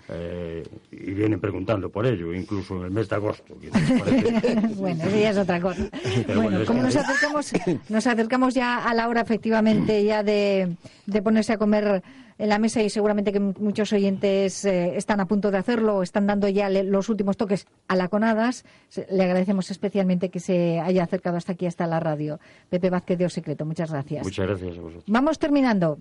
[0.09, 3.55] eh, y vienen preguntando por ello, incluso en el mes de agosto.
[4.77, 5.89] bueno, eso ya es otra cosa.
[6.27, 7.53] bueno, bueno como nos acercamos,
[7.89, 12.03] nos acercamos ya a la hora efectivamente ya de, de ponerse a comer
[12.39, 16.03] en la mesa y seguramente que muchos oyentes eh, están a punto de hacerlo o
[16.03, 18.65] están dando ya le, los últimos toques a la conadas.
[19.11, 22.41] Le agradecemos especialmente que se haya acercado hasta aquí, hasta la radio.
[22.71, 24.25] Pepe Vázquez de Secreto, muchas gracias.
[24.25, 25.05] Muchas gracias a vosotros.
[25.07, 25.99] Vamos terminando.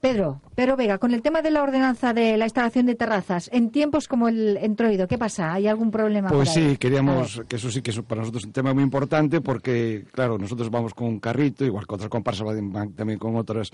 [0.00, 3.70] Pedro, Pedro Vega, con el tema de la ordenanza de la instalación de terrazas, en
[3.70, 5.52] tiempos como el entroido, ¿qué pasa?
[5.52, 6.30] ¿Hay algún problema?
[6.30, 10.06] Pues sí, queríamos, que eso sí que es para nosotros un tema muy importante porque,
[10.10, 12.46] claro, nosotros vamos con un carrito, igual que otras comparsas
[12.96, 13.70] también con otras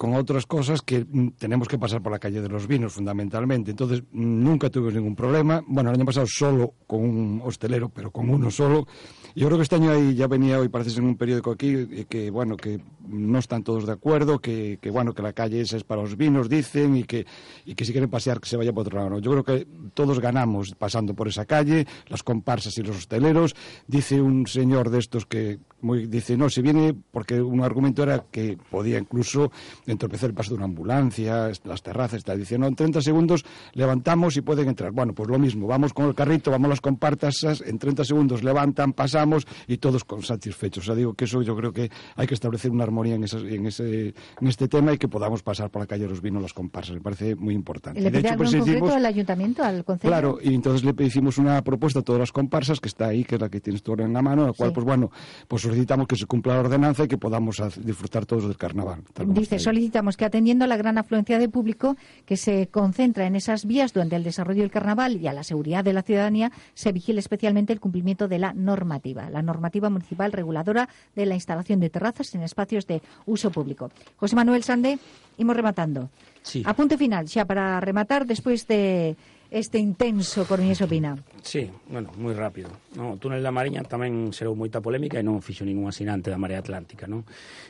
[0.00, 3.72] con otras cosas que mm, tenemos que pasar por la calle de los vinos fundamentalmente.
[3.72, 5.62] Entonces nunca tuvimos ningún problema.
[5.66, 8.86] Bueno, el año pasado solo con un hostelero, pero con uno solo.
[9.34, 12.06] Yo creo que este año ahí ya venía hoy, parece en un periódico aquí, eh,
[12.08, 15.76] que bueno, que no están todos de acuerdo, que, que bueno, que la calle esa
[15.76, 17.26] es para los vinos, dicen, y que,
[17.66, 19.10] y que si quieren pasear que se vaya por otro lado.
[19.10, 19.18] ¿no?
[19.18, 23.54] Yo creo que todos ganamos pasando por esa calle, las comparsas y los hosteleros.
[23.86, 28.24] Dice un señor de estos que muy, dice, no, si viene, porque un argumento era
[28.30, 29.50] que podía incluso
[29.90, 34.40] entorpecer el paso de una ambulancia, las terrazas, está diciendo, en 30 segundos levantamos y
[34.40, 34.92] pueden entrar.
[34.92, 38.92] Bueno, pues lo mismo, vamos con el carrito, vamos las compartas, en 30 segundos levantan,
[38.92, 40.84] pasamos y todos con satisfechos.
[40.84, 43.66] O sea, digo que eso yo creo que hay que establecer una armonía en, en,
[43.66, 46.52] ese, en este tema y que podamos pasar por la calle de los vinos las
[46.52, 46.94] comparsas.
[46.94, 48.00] Me parece muy importante.
[48.00, 50.10] ¿Le de hecho, pues, concreto al ayuntamiento, al concello?
[50.10, 53.36] Claro, y entonces le hicimos una propuesta a todas las comparsas que está ahí, que
[53.36, 55.10] es la que tienes tú ahora en la mano, la cual, pues bueno,
[55.48, 59.02] pues solicitamos que se cumpla la ordenanza y que podamos disfrutar todos del carnaval.
[59.26, 63.64] Dice, solicitamos que atendiendo a la gran afluencia de público que se concentra en esas
[63.64, 67.18] vías durante el desarrollo del carnaval y a la seguridad de la ciudadanía, se vigile
[67.18, 72.34] especialmente el cumplimiento de la normativa, la normativa municipal reguladora de la instalación de terrazas
[72.34, 73.90] en espacios de uso público.
[74.16, 74.98] José Manuel Sande,
[75.38, 76.10] imos rematando.
[76.42, 76.62] Sí.
[76.66, 79.16] Apunte final, xa para rematar despois de
[79.50, 81.16] este intenso Coruñés Opina.
[81.42, 82.68] Sí, bueno, moi rápido.
[82.94, 86.36] No, o túnel da Mariña tamén serou moita polémica e non fixo ningún asinante da
[86.36, 87.24] Marea Atlántica, non?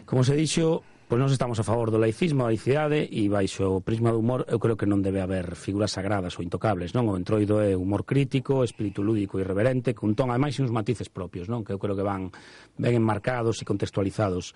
[0.04, 3.82] Como se dixo, Pois nós estamos a favor do laicismo, da laicidade e baixo o
[3.82, 7.10] prisma do humor eu creo que non debe haber figuras sagradas ou intocables, non?
[7.10, 11.50] O entroido é humor crítico, espírito lúdico e irreverente, cun ton, ademais, uns matices propios,
[11.50, 11.66] non?
[11.66, 12.30] Que eu creo que van
[12.78, 14.54] ben enmarcados e contextualizados.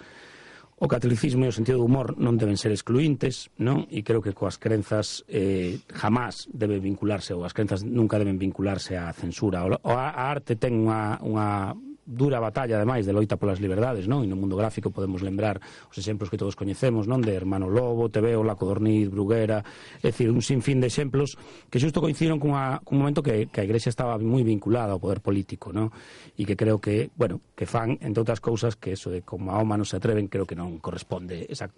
[0.79, 3.91] O catolicismo e o sentido do humor non deben ser excluintes, non?
[3.91, 8.95] E creo que coas crenzas eh, jamás debe vincularse, ou as crenzas nunca deben vincularse
[8.95, 9.67] á censura.
[9.67, 11.75] O, a, a arte ten unha, unha
[12.07, 14.23] dura batalla, ademais, de loita polas liberdades, non?
[14.23, 17.25] E no mundo gráfico podemos lembrar os exemplos que todos coñecemos, non?
[17.25, 19.65] De Hermano Lobo, Tebeo, La Codorniz, Bruguera,
[20.05, 21.41] é dicir, un sinfín de exemplos
[21.73, 25.25] que xusto coincidiron cunha, cun momento que, que a Igrexa estaba moi vinculada ao poder
[25.25, 25.89] político, non?
[26.37, 29.59] E que creo que, bueno, que fan, entre outras cousas, que eso de como a
[29.59, 31.73] Oma non se atreven, creo que non corresponde esa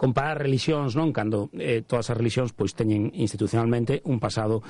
[0.00, 1.12] comparar religións, non?
[1.12, 4.64] Cando eh, todas as religións pois teñen institucionalmente un pasado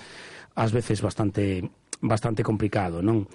[0.59, 1.71] ás veces bastante
[2.03, 3.31] bastante complicado, non?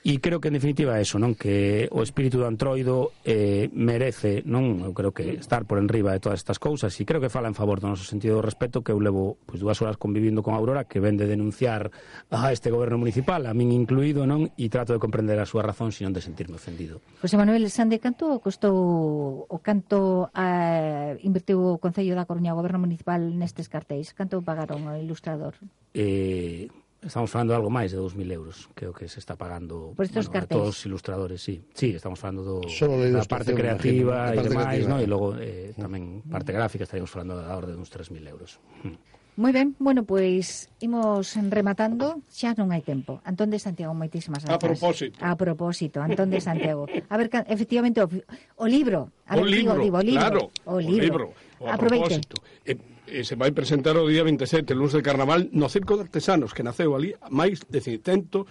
[0.00, 1.36] E creo que en definitiva é eso, non?
[1.36, 4.80] Que o espírito do antroido eh, merece, non?
[4.80, 7.56] Eu creo que estar por enriba de todas estas cousas e creo que fala en
[7.56, 10.88] favor do noso sentido do respeto que eu levo pois, dúas horas convivindo con Aurora
[10.88, 11.92] que vende denunciar
[12.32, 14.48] a este goberno municipal, a min incluído, non?
[14.56, 17.04] E trato de comprender a súa razón senón de sentirme ofendido.
[17.20, 22.80] José Manuel Sande, canto costou o canto a, invertiu o Concello da Coruña, o goberno
[22.80, 24.16] municipal nestes cartéis?
[24.16, 25.60] Canto pagaron o ilustrador?
[25.92, 30.04] Eh, Estamos falando de algo máis de 2.000 euros, creo que se está pagando Por
[30.04, 31.64] estos bueno, a todos os ilustradores, sí.
[31.72, 35.00] Sí, estamos falando do, da parte creativa e demais, no?
[35.00, 38.60] e logo eh, tamén parte gráfica estaríamos falando da orde duns 3.000 euros.
[38.84, 39.20] Mm.
[39.40, 43.24] Moi ben, bueno, pois imos rematando, xa non hai tempo.
[43.24, 44.60] Antón de Santiago, moitísimas grazas.
[44.60, 45.16] A propósito.
[45.24, 46.84] A propósito, Antón de Santiago.
[46.84, 49.08] A ver, efectivamente, o, o libro.
[49.24, 50.84] A ver, libro, digo, digo, o libro, claro, o libro.
[50.84, 51.24] O libro.
[51.56, 52.20] O a Aproveite.
[52.20, 52.36] propósito.
[52.68, 52.76] Eh,
[53.10, 56.62] eh, se vai presentar o día 27, lunes de carnaval, no Circo de Artesanos, que
[56.62, 58.46] naceu ali máis de 150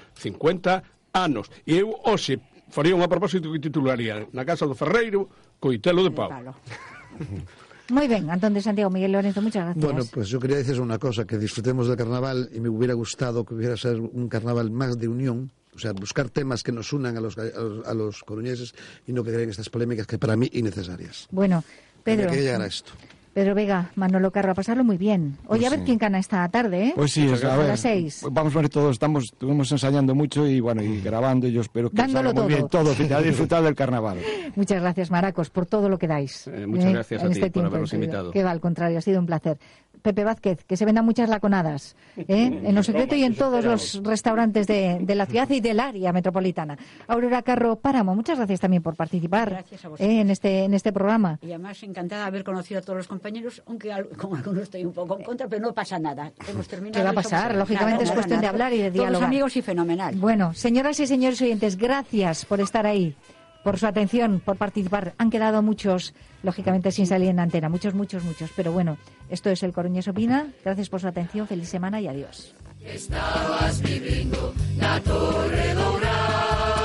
[1.15, 1.47] anos.
[1.65, 2.37] E eu hoxe
[2.69, 6.29] faría unha propósito que titularía Na Casa do Ferreiro, coitelo de pau.
[7.89, 9.83] Muy bien, de Santiago Miguel Lorenzo, muchas gracias.
[9.83, 13.43] Bueno, pues yo quería decir una cosa, que disfrutemos del carnaval y me hubiera gustado
[13.43, 17.17] que hubiera ser un carnaval más de unión, o sea, buscar temas que nos unan
[17.17, 18.75] a los, a los, a los coruñeses
[19.07, 21.27] y no que creen estas polémicas que para mí innecesarias.
[21.31, 21.63] Bueno,
[22.03, 22.27] Pedro...
[22.27, 22.91] Tenía que llegar a esto.
[23.39, 25.37] Pedro Vega, Manolo Carro, a pasarlo muy bien.
[25.47, 25.85] Oye, pues a ver sí.
[25.85, 26.93] quién gana esta tarde, ¿eh?
[26.93, 28.21] Pues sí, a, a, ver, las seis.
[28.29, 31.89] Vamos a ver todos, estamos, estuvimos ensayando mucho y bueno, y grabando, y yo espero
[31.89, 34.17] que Dándolo salga muy bien todo, a disfrutar del carnaval.
[34.57, 36.47] Muchas gracias, Maracos, por todo lo que dais.
[36.47, 36.91] Eh, muchas ¿eh?
[36.91, 38.31] gracias a ti este por habernos invitado.
[38.31, 39.57] Que va, al contrario, ha sido un placer.
[40.01, 42.61] Pepe Vázquez, que se vendan muchas laconadas, ¿eh?
[42.63, 46.77] en lo secreto y en todos los restaurantes de, la ciudad y del área metropolitana.
[47.07, 49.65] Aurora Carro Páramo, muchas gracias también por participar
[49.97, 50.19] ¿eh?
[50.21, 51.39] en, este, en este programa.
[51.41, 54.93] Y además encantada de haber conocido a todos los compañeros, aunque con algunos estoy un
[54.93, 56.31] poco en contra, pero no pasa nada.
[56.47, 56.99] Hemos terminado.
[56.99, 57.55] ¿Qué va a pasar?
[57.55, 59.13] Lógicamente es cuestión de hablar y de dialogar.
[59.13, 60.15] Todos amigos y fenomenal.
[60.15, 63.15] Bueno, señoras y señores oyentes, gracias por estar ahí
[63.63, 65.13] por su atención, por participar.
[65.17, 66.13] Han quedado muchos,
[66.43, 67.69] lógicamente, sin salir en antena.
[67.69, 68.49] Muchos, muchos, muchos.
[68.55, 68.97] Pero bueno,
[69.29, 70.47] esto es El Coruñés Opina.
[70.63, 71.47] Gracias por su atención.
[71.47, 72.53] Feliz semana y adiós.
[72.83, 76.79] Estabas viviendo la torre dorada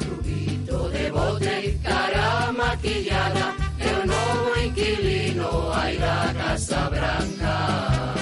[0.00, 8.18] Rubito de bote, cara maquillada El nuevo inquilino hay la Casa Branca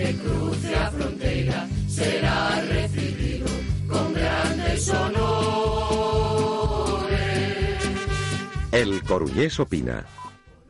[0.00, 2.62] que cruce a frontera será
[8.72, 10.06] El Coruñés opina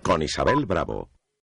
[0.02, 1.10] con Isabel Bravo.